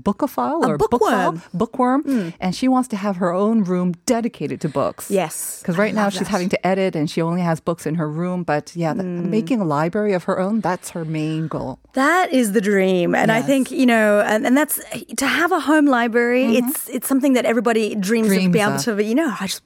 Bookophile 0.00 0.64
A 0.64 0.68
or 0.68 0.78
bookphile, 0.78 0.90
bookworm. 0.90 1.42
bookworm 1.54 2.02
hmm. 2.02 2.28
and 2.40 2.54
she 2.54 2.68
wants 2.68 2.88
to 2.88 2.96
have 2.96 3.16
her 3.16 3.32
own 3.32 3.64
room 3.64 3.92
dedicated 4.06 4.60
to 4.62 4.68
books 4.68 5.10
yes. 5.10 5.60
because 5.60 5.78
right 5.78 5.94
now 5.94 6.04
love 6.04 6.12
she's 6.12 6.20
that. 6.20 6.28
having 6.28 6.48
to 6.48 6.66
edit 6.66 6.94
and 6.96 7.10
she 7.10 7.20
only 7.22 7.40
has 7.40 7.60
books 7.60 7.86
in 7.86 7.96
her 7.96 8.08
room 8.08 8.42
but 8.42 8.74
yeah 8.76 8.92
the, 8.92 9.02
hmm. 9.02 9.30
making 9.30 9.60
a 9.60 9.64
library 9.64 10.12
of 10.12 10.24
her 10.24 10.38
own 10.38 10.60
that's 10.60 10.90
her 10.90 11.04
main 11.04 11.48
goal 11.48 11.78
That 11.94 12.32
is 12.32 12.52
the 12.52 12.60
dream, 12.60 13.14
and 13.14 13.30
I 13.30 13.42
think 13.42 13.70
you 13.70 13.84
know, 13.84 14.20
and, 14.20 14.46
and 14.46 14.56
that's 14.56 14.80
to 15.18 15.26
have 15.26 15.52
a 15.52 15.60
home 15.60 15.84
library. 15.84 16.44
Mm-hmm. 16.44 16.68
It's 16.68 16.88
it's 16.88 17.06
something 17.06 17.34
that 17.34 17.44
everybody 17.44 17.94
dreams, 17.94 18.32
of 18.32 18.38
being 18.38 18.56
able 18.56 18.78
to. 18.78 19.02
You 19.04 19.14
know, 19.14 19.28
I 19.38 19.46
just 19.46 19.62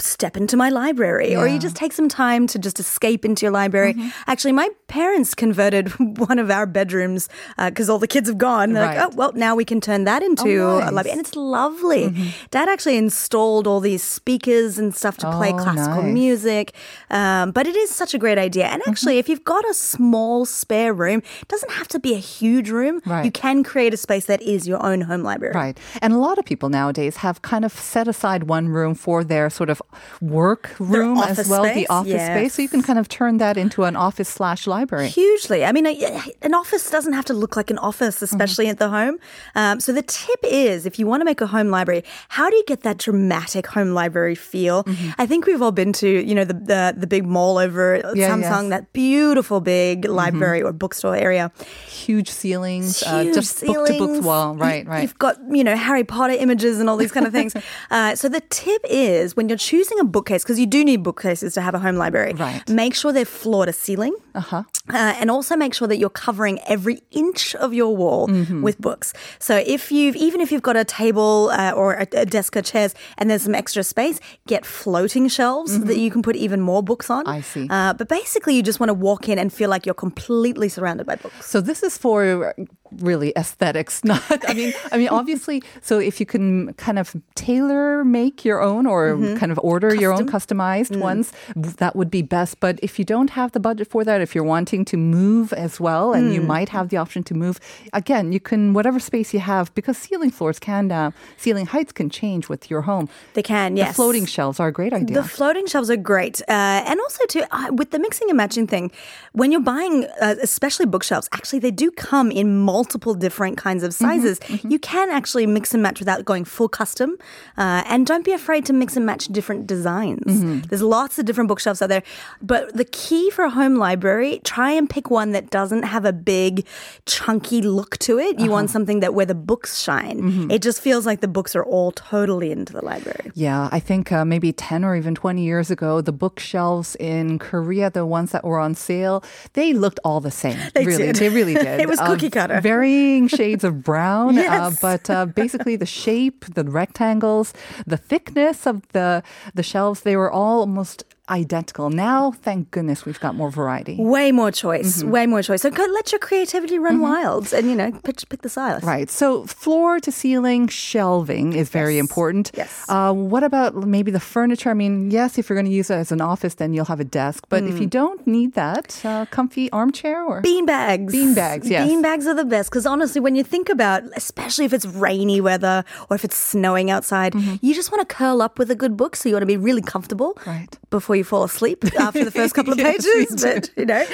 step 0.00 0.36
into 0.38 0.56
my 0.56 0.70
library, 0.70 1.36
or 1.36 1.46
you 1.46 1.58
just 1.58 1.76
take 1.76 1.92
some 1.92 2.08
time 2.08 2.46
to 2.48 2.58
just 2.58 2.80
escape 2.80 3.24
into 3.26 3.44
your 3.44 3.52
library. 3.52 3.92
Mm-hmm. 3.92 4.08
Actually, 4.26 4.52
my 4.52 4.70
parents 4.88 5.34
converted 5.34 5.88
one 6.18 6.38
of 6.38 6.50
our 6.50 6.64
bedrooms 6.64 7.28
uh, 7.58 7.68
because 7.68 7.90
all 7.90 7.98
the 7.98 8.08
kids 8.08 8.28
have 8.28 8.38
gone. 8.38 8.72
They're 8.72 8.86
Right. 8.86 8.96
like, 8.96 9.12
oh 9.12 9.16
well, 9.16 9.32
now 9.34 9.54
we 9.56 9.64
can 9.64 9.80
turn 9.80 10.04
that 10.04 10.22
into 10.22 10.60
Oh, 10.62 10.76
a 10.76 10.80
nice. 10.80 10.86
Mm-hmm. 10.86 10.94
library, 10.96 11.10
and 11.12 11.20
it's 11.20 11.34
lovely. 11.36 12.32
Dad 12.50 12.68
actually 12.68 12.96
installed 12.96 13.66
all 13.66 13.80
these 13.80 14.02
speakers 14.02 14.78
and 14.78 14.94
stuff 14.94 15.16
to 15.18 15.30
play 15.32 15.52
Oh, 15.52 15.56
classical 15.58 16.02
nice. 16.02 16.12
music. 16.14 16.74
Um, 17.10 17.50
but 17.52 17.66
it 17.66 17.76
is 17.76 17.90
such 17.90 18.14
a 18.14 18.18
great 18.18 18.38
idea. 18.38 18.66
And 18.66 18.82
actually, 18.86 19.18
if 19.18 19.28
you've 19.28 19.44
got 19.44 19.64
a 19.68 19.74
small 19.74 20.44
spare 20.44 20.92
room, 20.94 21.22
it 21.42 21.48
doesn't 21.48 21.72
have 21.72 21.88
to 21.88 21.98
be 21.98 22.14
a 22.14 22.18
huge 22.18 22.70
room. 22.70 23.00
Right. 23.06 23.24
You 23.24 23.30
can 23.30 23.64
create 23.64 23.92
a 23.94 23.96
space 23.96 24.26
that 24.26 24.42
is 24.42 24.68
your 24.68 24.82
own 24.84 25.00
home 25.02 25.22
library. 25.22 25.54
Right. 25.54 25.78
And 26.02 26.12
a 26.12 26.18
lot 26.18 26.38
of 26.38 26.44
people 26.44 26.68
nowadays 26.68 27.16
have 27.18 27.42
kind 27.42 27.64
of 27.64 27.72
set 27.72 28.06
aside 28.08 28.44
one 28.44 28.68
room 28.68 28.94
for 28.94 29.24
their 29.24 29.48
sort 29.50 29.70
of 29.70 29.80
work 30.20 30.74
room 30.78 31.18
as 31.18 31.48
well, 31.48 31.62
the 31.62 31.70
space, 31.70 31.86
office 31.90 32.22
space. 32.26 32.54
So 32.54 32.62
you 32.62 32.68
can 32.68 32.82
kind 32.82 32.98
of 32.98 33.08
turn 33.08 33.38
that 33.38 33.56
into 33.56 33.84
an 33.84 33.96
office 33.96 34.28
slash 34.28 34.66
library. 34.66 35.08
Hugely. 35.08 35.64
I 35.64 35.72
mean, 35.72 35.86
a- 35.86 36.22
an 36.42 36.54
office 36.54 36.90
doesn't 36.90 37.12
have 37.12 37.24
to 37.26 37.34
look 37.34 37.56
like 37.56 37.70
an 37.70 37.78
office, 37.78 38.22
especially 38.22 38.68
at 38.68 38.78
the 38.78 38.88
home. 38.88 39.18
Um, 39.54 39.80
so 39.80 39.92
the 39.92 40.02
tip 40.02 40.40
is, 40.42 40.86
if 40.86 40.98
you 40.98 41.06
want 41.06 41.20
to 41.20 41.24
make 41.24 41.40
a 41.40 41.46
home 41.46 41.68
library, 41.68 42.04
how 42.28 42.50
do 42.50 42.56
you 42.56 42.64
get 42.66 42.82
that 42.82 42.98
dramatic 42.98 43.66
home 43.66 43.90
library 43.94 44.34
feel? 44.34 44.84
I 45.18 45.26
think 45.26 45.46
we've 45.46 45.62
all 45.62 45.72
been 45.72 45.92
to, 45.94 46.08
you 46.08 46.34
know, 46.34 46.44
the 46.44 46.54
the, 46.54 46.94
the 46.96 47.06
big 47.06 47.24
mall 47.26 47.58
over 47.58 47.94
at 47.94 48.16
Yeah, 48.16 48.30
Samsung, 48.30 48.62
yes. 48.62 48.70
that 48.70 48.92
beautiful 48.92 49.60
big 49.60 50.04
library 50.04 50.62
or 50.62 50.72
bookstore 50.72 51.16
area. 51.16 51.50
Huge 51.86 52.28
ceilings, 52.30 53.02
uh, 53.02 53.22
Huge 53.22 53.34
just 53.34 53.64
book 53.64 53.86
to 53.86 53.92
book 53.98 54.08
ceilings. 54.08 54.24
wall. 54.24 54.54
You- 54.54 54.60
Right, 54.60 54.86
right. 54.86 55.02
You've 55.02 55.18
got, 55.18 55.36
you 55.50 55.62
know, 55.64 55.76
Harry 55.76 56.04
Potter 56.04 56.32
images 56.34 56.80
and 56.80 56.88
all 56.90 56.96
these 56.96 57.12
kind 57.12 57.26
of 57.26 57.32
things. 57.32 57.54
uh, 57.90 58.14
so 58.14 58.28
the 58.28 58.40
tip 58.50 58.82
is 58.88 59.36
when 59.36 59.48
you're 59.48 59.58
choosing 59.58 59.98
a 60.00 60.04
bookcase, 60.04 60.42
because 60.42 60.58
you 60.58 60.66
do 60.66 60.84
need 60.84 61.02
bookcases 61.02 61.54
to 61.54 61.60
have 61.60 61.74
a 61.74 61.78
home 61.78 61.96
library, 61.96 62.32
Right. 62.34 62.66
make 62.68 62.94
sure 62.94 63.12
they're 63.12 63.24
floor 63.24 63.66
to 63.66 63.72
ceiling. 63.72 64.14
Uh-huh. 64.34 64.62
Uh, 64.88 65.14
and 65.20 65.30
also 65.30 65.56
make 65.56 65.74
sure 65.74 65.88
that 65.88 65.96
you're 65.98 66.10
covering 66.10 66.58
every 66.66 67.02
inch 67.10 67.54
of 67.56 67.72
your 67.74 67.94
wall 67.96 68.28
Mm-hmm. 68.28 68.62
with 68.62 68.80
books. 68.80 69.12
So 69.38 69.62
if 69.66 69.92
you've 69.92 70.16
even 70.16 70.40
if 70.40 70.50
you've 70.52 70.62
got 70.62 70.76
a 70.76 70.84
table 70.84 71.50
uh, 71.52 71.72
or 71.72 71.94
a, 71.94 72.06
a 72.12 72.26
desk 72.26 72.56
or 72.56 72.62
chairs 72.62 72.94
and 73.18 73.30
there's 73.30 73.42
some 73.42 73.54
extra 73.54 73.82
space, 73.82 74.20
get 74.46 74.64
floating 74.66 75.28
shelves 75.28 75.80
that 75.80 75.98
you 75.98 76.10
can 76.10 76.22
put 76.22 76.36
even 76.36 76.60
more 76.60 76.82
books 76.82 77.10
on. 77.10 77.24
Mm-hmm. 77.24 77.38
I 77.38 77.40
see. 77.40 77.66
Uh, 77.70 77.92
but 77.94 78.08
basically, 78.08 78.54
you 78.54 78.62
just 78.62 78.80
want 78.80 78.88
to 78.88 78.94
walk 78.94 79.28
in 79.28 79.38
and 79.38 79.52
feel 79.52 79.70
like 79.70 79.86
you're 79.86 79.94
completely 79.94 80.68
surrounded 80.68 81.06
by 81.06 81.16
books. 81.16 81.46
So 81.46 81.60
this 81.60 81.82
is 81.82 81.98
for 81.98 82.54
really 82.92 83.32
aesthetics, 83.36 84.04
not. 84.12 84.22
I 84.48 84.54
mean, 84.54 84.72
I 84.92 84.96
mean, 84.98 85.08
obviously. 85.08 85.62
So 85.82 85.98
if 85.98 86.20
you 86.20 86.26
can 86.26 86.72
kind 86.74 86.98
of 86.98 87.14
tailor 87.34 88.04
make 88.04 88.44
your 88.44 88.60
own 88.62 88.86
or 88.86 89.16
kind 89.38 89.52
of 89.52 89.58
order 89.62 89.94
your 89.94 90.12
own 90.12 90.28
customized 90.28 90.96
ones, 90.98 91.32
that 91.54 91.96
would 91.96 92.10
be 92.10 92.22
best. 92.22 92.60
But 92.60 92.78
if 92.82 92.98
you 92.98 93.04
don't 93.04 93.30
have 93.30 93.52
the 93.52 93.60
budget 93.60 93.88
for 93.88 94.04
that, 94.04 94.20
if 94.20 94.34
you're 94.34 94.44
wanting 94.44 94.84
to 94.86 94.96
move 94.96 95.52
as 95.52 95.80
well, 95.80 96.12
and 96.12 96.32
you 96.34 96.40
might 96.40 96.68
have 96.70 96.88
the 96.88 96.96
option 96.96 97.22
to 97.24 97.34
move, 97.34 97.60
again, 97.92 98.32
you 98.32 98.40
can 98.40 98.72
whatever 98.72 98.98
space 99.00 99.32
you 99.34 99.40
have 99.40 99.74
because 99.74 99.96
ceiling 99.96 100.30
floors 100.30 100.58
can, 100.58 100.90
uh, 100.90 101.10
ceiling 101.36 101.66
heights 101.66 101.92
can 101.92 102.08
change 102.10 102.48
with 102.48 102.70
your 102.70 102.82
home. 102.82 103.08
They 103.34 103.42
can, 103.42 103.74
The 103.74 103.80
yes. 103.80 103.96
floating 103.96 104.26
shelves 104.26 104.60
are 104.60 104.68
a 104.68 104.72
great 104.72 104.92
idea. 104.92 105.22
The 105.22 105.28
floating 105.28 105.66
shelves 105.66 105.90
are 105.90 105.96
great, 105.96 106.40
uh, 106.48 106.52
and 106.90 107.00
also 107.00 107.24
too 107.26 107.42
uh, 107.50 107.68
with 107.72 107.90
the 107.90 107.98
mixing 107.98 108.28
and 108.30 108.36
matching 108.36 108.66
thing. 108.66 108.90
When 109.32 109.52
you're 109.52 109.60
buying, 109.74 110.04
uh, 110.20 110.36
especially 110.42 110.86
bookshelves, 110.86 111.28
actually 111.32 111.60
they 111.60 111.70
do 111.70 111.90
come 111.90 112.30
in 112.30 112.58
multiple 112.58 112.75
different 112.84 113.56
kinds 113.56 113.82
of 113.82 113.92
mm-hmm, 113.92 114.04
sizes. 114.04 114.40
Mm-hmm. 114.40 114.70
You 114.70 114.78
can 114.78 115.10
actually 115.10 115.46
mix 115.46 115.74
and 115.74 115.82
match 115.82 115.98
without 115.98 116.24
going 116.24 116.44
full 116.44 116.68
custom, 116.68 117.16
uh, 117.56 117.82
and 117.86 118.06
don't 118.06 118.24
be 118.24 118.32
afraid 118.32 118.64
to 118.66 118.72
mix 118.72 118.96
and 118.96 119.06
match 119.06 119.26
different 119.26 119.66
designs. 119.66 120.26
Mm-hmm. 120.26 120.60
There's 120.68 120.82
lots 120.82 121.18
of 121.18 121.24
different 121.24 121.48
bookshelves 121.48 121.82
out 121.82 121.88
there, 121.88 122.02
but 122.42 122.74
the 122.74 122.84
key 122.84 123.30
for 123.30 123.44
a 123.44 123.50
home 123.50 123.76
library: 123.76 124.40
try 124.44 124.70
and 124.72 124.88
pick 124.88 125.10
one 125.10 125.32
that 125.32 125.50
doesn't 125.50 125.84
have 125.84 126.04
a 126.04 126.12
big, 126.12 126.66
chunky 127.06 127.62
look 127.62 127.98
to 127.98 128.18
it. 128.18 128.38
You 128.38 128.50
want 128.50 128.66
uh-huh. 128.66 128.72
something 128.72 129.00
that 129.00 129.14
where 129.14 129.26
the 129.26 129.34
books 129.34 129.80
shine. 129.80 130.50
It 130.50 130.62
just 130.62 130.80
feels 130.80 131.06
like 131.06 131.20
the 131.20 131.28
books 131.28 131.54
are 131.56 131.64
all 131.64 131.92
totally 131.92 132.50
into 132.50 132.72
the 132.72 132.84
library. 132.84 133.30
Yeah, 133.34 133.68
I 133.72 133.80
think 133.80 134.12
uh, 134.12 134.24
maybe 134.24 134.52
10 134.52 134.84
or 134.84 134.96
even 134.96 135.14
20 135.14 135.42
years 135.42 135.70
ago, 135.70 136.00
the 136.00 136.12
bookshelves 136.12 136.96
in 136.96 137.38
Korea, 137.38 137.90
the 137.90 138.06
ones 138.06 138.32
that 138.32 138.44
were 138.44 138.58
on 138.58 138.74
sale, 138.74 139.22
they 139.54 139.72
looked 139.72 140.00
all 140.04 140.20
the 140.20 140.30
same. 140.30 140.58
They 140.74 140.84
really, 140.84 141.06
did. 141.06 141.16
they 141.16 141.28
really 141.28 141.54
did. 141.66 141.80
It 141.80 141.88
was 141.88 141.98
cookie 142.00 142.26
um, 142.26 142.32
cutter. 142.32 142.60
Varying 142.66 143.28
shades 143.38 143.62
of 143.62 143.84
brown, 143.84 144.38
uh, 144.38 144.72
but 144.82 145.08
uh, 145.08 145.26
basically 145.26 145.76
the 145.76 145.86
shape, 145.86 146.44
the 146.46 146.64
rectangles, 146.64 147.52
the 147.86 147.96
thickness 147.96 148.66
of 148.66 148.76
the 148.88 149.22
the 149.54 149.62
shelves, 149.62 150.00
they 150.00 150.16
were 150.16 150.30
all 150.30 150.60
almost 150.60 151.04
identical. 151.28 151.90
Now, 151.90 152.32
thank 152.32 152.70
goodness, 152.70 153.04
we've 153.04 153.18
got 153.20 153.34
more 153.34 153.50
variety. 153.50 153.96
Way 153.98 154.32
more 154.32 154.50
choice, 154.50 154.98
Mm-hmm. 154.98 155.10
way 155.10 155.26
more 155.26 155.42
choice. 155.42 155.62
So 155.62 155.70
go, 155.70 155.84
let 155.84 156.12
your 156.12 156.18
creativity 156.18 156.78
run 156.78 157.00
wild, 157.00 157.52
and 157.52 157.68
you 157.68 157.74
know, 157.74 157.90
pick, 158.04 158.16
pick 158.28 158.42
the 158.42 158.48
size. 158.48 158.82
Right. 158.82 159.10
So 159.10 159.44
floor 159.46 159.98
to 160.00 160.12
ceiling 160.12 160.68
shelving 160.68 161.52
is 161.52 161.68
very 161.68 161.98
important. 161.98 162.50
Yes. 162.54 162.84
Uh, 162.88 163.12
what 163.12 163.42
about 163.42 163.74
maybe 163.74 164.10
the 164.10 164.20
furniture? 164.20 164.70
I 164.70 164.74
mean, 164.74 165.10
yes, 165.10 165.38
if 165.38 165.48
you're 165.48 165.56
going 165.56 165.66
to 165.66 165.72
use 165.72 165.90
it 165.90 165.94
as 165.94 166.12
an 166.12 166.20
office, 166.20 166.54
then 166.54 166.72
you'll 166.72 166.84
have 166.86 167.00
a 167.00 167.04
desk. 167.04 167.44
But 167.48 167.64
if 167.64 167.74
Mm. 167.76 167.80
you 167.80 167.86
don't 167.86 168.26
need 168.26 168.54
that, 168.54 169.00
uh, 169.04 169.26
comfy 169.30 169.70
armchair 169.72 170.22
or 170.24 170.40
Bean 170.40 170.66
bags. 170.66 171.12
Bean 171.12 171.34
bags, 171.34 171.68
yes. 171.68 171.86
Bean 171.86 172.02
bags 172.02 172.26
are 172.26 172.34
the 172.34 172.44
best 172.44 172.70
because 172.70 172.86
honestly, 172.86 173.20
when 173.20 173.34
you 173.34 173.42
think 173.44 173.68
about, 173.68 174.02
especially 174.16 174.64
if 174.64 174.72
it's 174.72 174.86
rainy 174.86 175.40
weather 175.40 175.84
or 176.08 176.14
if 176.16 176.24
it's 176.24 176.36
snowing 176.36 176.90
outside, 176.90 177.34
you 177.62 177.74
just 177.74 177.90
want 177.92 178.06
to 178.08 178.14
curl 178.14 178.40
up 178.42 178.58
with 178.58 178.70
a 178.70 178.74
good 178.74 178.96
book. 178.96 179.16
So 179.16 179.28
you 179.28 179.34
want 179.34 179.42
to 179.42 179.46
be 179.46 179.56
really 179.56 179.82
comfortable 179.82 180.34
Mm-hmm. 180.36 180.50
Right. 180.50 180.78
Before 180.98 181.16
you 181.20 181.24
fall 181.32 181.44
asleep 181.44 181.78
after 182.08 182.24
the 182.24 182.30
first 182.38 182.54
couple 182.56 182.72
of 182.72 182.78
Yes, 182.78 183.04
pages. 183.04 183.42
but 183.44 183.70
you 183.76 183.86
know, 183.92 184.04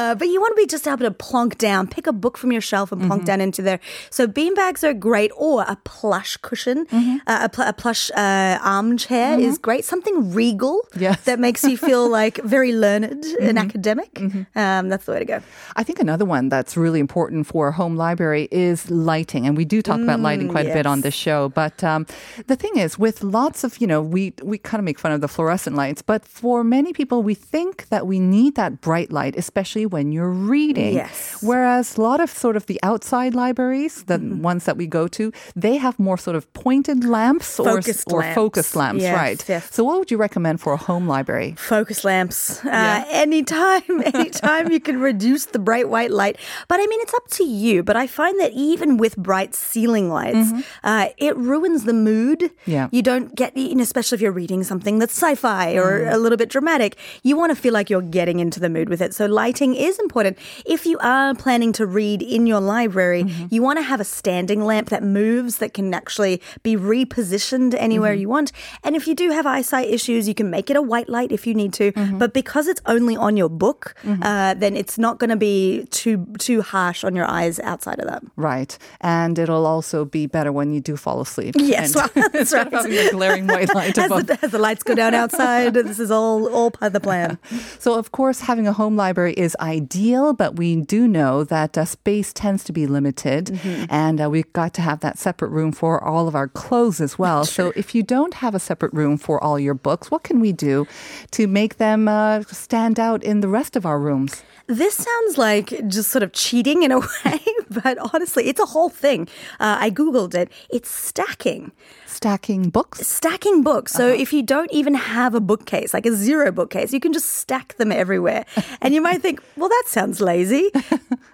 uh, 0.00 0.14
but 0.20 0.26
you 0.32 0.38
want 0.40 0.52
to 0.56 0.60
be 0.64 0.66
just 0.76 0.86
able 0.86 1.04
to 1.10 1.10
plonk 1.28 1.52
down, 1.58 1.86
pick 1.96 2.06
a 2.06 2.12
book 2.24 2.36
from 2.40 2.50
your 2.56 2.60
shelf 2.70 2.92
and 2.92 3.00
Mm-hmm. 3.00 3.08
plonk 3.10 3.24
down 3.30 3.40
into 3.40 3.60
there. 3.62 3.80
So 4.10 4.26
bean 4.26 4.54
bags 4.54 4.82
are 4.84 4.92
great, 5.08 5.30
or 5.36 5.62
a 5.74 5.76
plush 5.84 6.36
cushion, 6.48 6.86
Mm-hmm. 6.86 7.16
uh, 7.26 7.46
a, 7.46 7.48
pl- 7.48 7.64
a 7.68 7.72
plush 7.72 8.10
uh, 8.16 8.58
armchair 8.76 9.38
is 9.48 9.58
great. 9.58 9.84
Something 9.84 10.16
regal 10.34 10.76
Yes. 10.96 11.24
that 11.24 11.38
makes 11.38 11.62
you 11.64 11.76
feel 11.76 12.08
like 12.20 12.36
very 12.56 12.72
learned 12.72 13.24
and 13.40 13.56
Mm-hmm. 13.56 13.58
academic. 13.58 14.10
Um, 14.54 14.88
that's 14.90 15.04
the 15.06 15.12
way 15.12 15.18
to 15.20 15.24
go. 15.34 15.38
I 15.76 15.82
think 15.82 15.98
another 16.00 16.24
one 16.36 16.48
that's 16.48 16.76
really 16.76 17.00
important 17.00 17.46
for 17.46 17.68
a 17.68 17.72
home 17.72 17.96
library 17.96 18.48
is 18.50 18.90
lighting. 18.90 19.46
And 19.46 19.56
we 19.56 19.64
do 19.64 19.82
talk 19.82 20.00
about 20.00 20.20
lighting 20.20 20.48
quite 20.48 20.66
a 20.66 20.72
bit 20.72 20.86
on 20.86 20.98
yes. 20.98 21.04
this 21.04 21.14
show. 21.14 21.48
But 21.62 21.82
um, 21.92 22.06
the 22.46 22.56
thing 22.56 22.76
is, 22.76 22.98
with 22.98 23.22
lots 23.22 23.64
of, 23.64 23.78
you 23.80 23.86
know, 23.86 24.00
we, 24.02 24.32
we 24.42 24.56
kind 24.58 24.78
of 24.80 24.84
make 24.84 24.98
fun 24.98 25.12
of 25.12 25.20
the 25.20 25.28
fluorescent 25.28 25.76
lights, 25.76 26.02
but 26.02 26.22
for 26.30 26.62
many 26.64 26.92
people, 26.92 27.22
we 27.22 27.34
think 27.34 27.88
that 27.90 28.06
we 28.06 28.18
need 28.20 28.54
that 28.54 28.80
bright 28.80 29.10
light, 29.12 29.34
especially 29.36 29.84
when 29.94 30.12
you're 30.14 30.30
reading. 30.54 30.94
Yes. 30.94 31.38
Whereas 31.42 31.96
a 31.98 32.00
lot 32.00 32.20
of 32.20 32.30
sort 32.30 32.56
of 32.56 32.64
the 32.66 32.78
outside 32.82 33.34
libraries, 33.34 34.04
the 34.04 34.18
Mm-hmm. 34.20 34.42
ones 34.50 34.64
that 34.64 34.76
we 34.76 34.86
go 34.86 35.08
to, 35.08 35.32
they 35.56 35.76
have 35.76 35.98
more 35.98 36.16
sort 36.18 36.36
of 36.36 36.44
pointed 36.52 37.04
lamps 37.04 37.58
or, 37.58 37.64
Focused 37.82 38.08
or 38.12 38.20
lamps. 38.20 38.34
focused 38.34 38.74
lamps, 38.76 39.02
Yes, 39.02 39.16
right? 39.16 39.40
yes. 39.48 39.62
So 39.74 39.82
what 39.84 39.98
would 39.98 40.10
you 40.10 40.18
recommend 40.18 40.60
for 40.60 40.72
a 40.72 40.76
home 40.88 41.06
library? 41.08 41.54
Focus 41.58 42.04
lamps. 42.04 42.60
Uh, 42.64 42.68
Yeah. 42.70 43.04
Anytime, 43.24 43.82
anytime 44.14 44.70
you 44.70 44.80
can 44.80 45.00
reduce 45.00 45.46
the 45.46 45.58
bright 45.58 45.88
white 45.88 46.10
light. 46.10 46.36
But 46.68 46.78
I 46.80 46.86
mean, 46.86 47.00
it's 47.02 47.14
up 47.14 47.26
to 47.38 47.44
you. 47.44 47.82
But 47.82 47.96
I 47.96 48.06
find 48.06 48.38
that 48.40 48.52
even 48.52 48.96
with 49.02 49.16
bright 49.16 49.54
ceiling 49.54 50.08
lights, 50.10 50.52
uh, 50.84 51.06
it 51.18 51.34
ruins 51.36 51.84
the 51.84 51.92
mood. 51.92 52.40
Mm-hmm. 52.40 52.70
Yeah. 52.70 52.88
You 52.92 53.02
don't 53.02 53.34
get, 53.34 53.56
especially 53.56 54.16
if 54.16 54.22
you're 54.22 54.38
reading 54.42 54.62
something 54.64 54.98
that's 55.00 55.16
sci-fi 55.16 55.74
or 55.76 55.90
Mm. 56.00 56.09
A 56.10 56.18
little 56.18 56.36
bit 56.38 56.48
dramatic, 56.50 56.96
you 57.22 57.36
want 57.36 57.50
to 57.54 57.56
feel 57.60 57.72
like 57.72 57.88
you're 57.90 58.02
getting 58.02 58.40
into 58.40 58.60
the 58.60 58.68
mood 58.68 58.88
with 58.88 59.00
it. 59.00 59.14
So 59.14 59.26
lighting 59.26 59.74
is 59.74 59.98
important. 59.98 60.38
If 60.66 60.86
you 60.86 60.98
are 61.00 61.34
planning 61.34 61.72
to 61.74 61.86
read 61.86 62.22
in 62.22 62.46
your 62.46 62.60
library, 62.60 63.24
Mm-hmm. 63.24 63.46
you 63.50 63.62
want 63.62 63.78
to 63.78 63.82
have 63.82 64.00
a 64.00 64.04
standing 64.04 64.64
lamp 64.64 64.88
that 64.90 65.02
moves, 65.02 65.58
that 65.58 65.74
can 65.74 65.92
actually 65.94 66.40
be 66.62 66.76
repositioned 66.76 67.74
anywhere 67.78 68.12
Mm-hmm. 68.12 68.20
you 68.20 68.28
want. 68.28 68.52
And 68.84 68.96
if 68.96 69.06
you 69.06 69.14
do 69.14 69.30
have 69.30 69.46
eyesight 69.46 69.88
issues, 69.88 70.26
you 70.28 70.34
can 70.34 70.50
make 70.50 70.70
it 70.70 70.76
a 70.76 70.82
white 70.82 71.08
light 71.08 71.32
if 71.32 71.46
you 71.46 71.54
need 71.54 71.72
to. 71.74 71.92
Mm-hmm. 71.92 72.18
But 72.18 72.32
because 72.34 72.66
it's 72.68 72.80
only 72.86 73.16
on 73.16 73.36
your 73.36 73.48
book, 73.48 73.94
uh, 74.22 74.54
then 74.54 74.76
it's 74.76 74.98
not 74.98 75.18
going 75.18 75.30
to 75.30 75.36
be 75.36 75.86
too 75.90 76.26
too 76.38 76.62
harsh 76.62 77.04
on 77.04 77.14
your 77.14 77.26
eyes 77.26 77.58
outside 77.60 77.98
of 78.00 78.06
that. 78.06 78.22
Right. 78.36 78.76
And 79.00 79.38
it'll 79.38 79.66
also 79.66 80.04
be 80.04 80.26
better 80.26 80.50
when 80.52 80.72
you 80.72 80.80
do 80.80 80.96
fall 80.96 81.20
asleep. 81.20 81.54
Yes, 81.58 81.94
well, 81.94 82.08
that's 82.32 82.52
right. 82.52 82.70
having 82.72 82.92
a 82.92 83.10
glaring 83.10 83.46
white 83.46 83.74
light 83.74 83.96
As 83.98 84.06
above. 84.06 84.26
the, 84.26 84.38
as 84.42 84.50
the 84.50 84.58
lights 84.58 84.82
go 84.82 84.94
down 84.94 85.14
outside, 85.14 85.74
is 86.00 86.10
all 86.10 86.48
all 86.52 86.70
part 86.70 86.88
of 86.88 86.92
the 86.94 87.00
plan. 87.00 87.38
So, 87.78 87.94
of 87.98 88.12
course, 88.12 88.40
having 88.40 88.66
a 88.66 88.72
home 88.72 88.96
library 88.96 89.32
is 89.34 89.56
ideal, 89.60 90.32
but 90.34 90.56
we 90.56 90.76
do 90.76 91.08
know 91.08 91.44
that 91.44 91.78
uh, 91.78 91.84
space 91.84 92.32
tends 92.32 92.64
to 92.64 92.72
be 92.72 92.86
limited, 92.86 93.46
Mm-hmm. 93.46 93.84
and 93.88 94.20
uh, 94.20 94.28
we've 94.30 94.52
got 94.52 94.74
to 94.74 94.82
have 94.82 95.00
that 95.00 95.18
separate 95.18 95.48
room 95.50 95.72
for 95.72 96.02
all 96.02 96.28
of 96.28 96.34
our 96.34 96.48
clothes 96.48 97.00
as 97.00 97.18
well. 97.18 97.44
So, 97.44 97.72
if 97.76 97.94
you 97.94 98.02
don't 98.02 98.34
have 98.34 98.54
a 98.54 98.58
separate 98.60 98.92
room 98.92 99.16
for 99.18 99.42
all 99.42 99.58
your 99.58 99.74
books, 99.74 100.10
what 100.10 100.22
can 100.24 100.40
we 100.40 100.52
do 100.52 100.86
to 101.32 101.46
make 101.46 101.76
them 101.78 102.08
uh, 102.08 102.42
stand 102.50 102.98
out 103.00 103.22
in 103.24 103.40
the 103.40 103.48
rest 103.48 103.76
of 103.76 103.86
our 103.86 103.98
rooms? 103.98 104.42
This 104.66 104.94
sounds 104.94 105.36
like 105.38 105.68
just 105.88 106.10
sort 106.10 106.22
of 106.22 106.32
cheating 106.32 106.82
in 106.84 106.92
a 106.92 107.00
way, 107.24 107.40
but 107.70 107.98
honestly, 108.14 108.44
it's 108.46 108.60
a 108.60 108.66
whole 108.66 108.88
thing. 108.90 109.26
Uh, 109.58 109.76
I 109.80 109.90
googled 109.90 110.34
it. 110.34 110.50
It's 110.70 110.90
stacking. 110.90 111.72
Stacking 112.10 112.70
books? 112.70 113.06
stacking 113.06 113.62
books. 113.62 113.92
So 113.92 114.06
Uh-huh. 114.08 114.20
if 114.22 114.32
you 114.32 114.42
don't 114.42 114.70
even 114.72 114.94
have 114.94 115.34
a 115.34 115.40
bookcase, 115.40 115.94
like 115.94 116.06
a 116.06 116.12
zero 116.14 116.50
bookcase. 116.52 116.92
You 116.92 117.00
can 117.00 117.12
just 117.12 117.28
stack 117.36 117.74
them 117.76 117.90
everywhere. 117.92 118.44
and 118.82 118.94
you 118.94 119.00
might 119.00 119.22
think, 119.22 119.40
well, 119.56 119.68
that 119.68 119.84
sounds 119.86 120.20
lazy. 120.20 120.70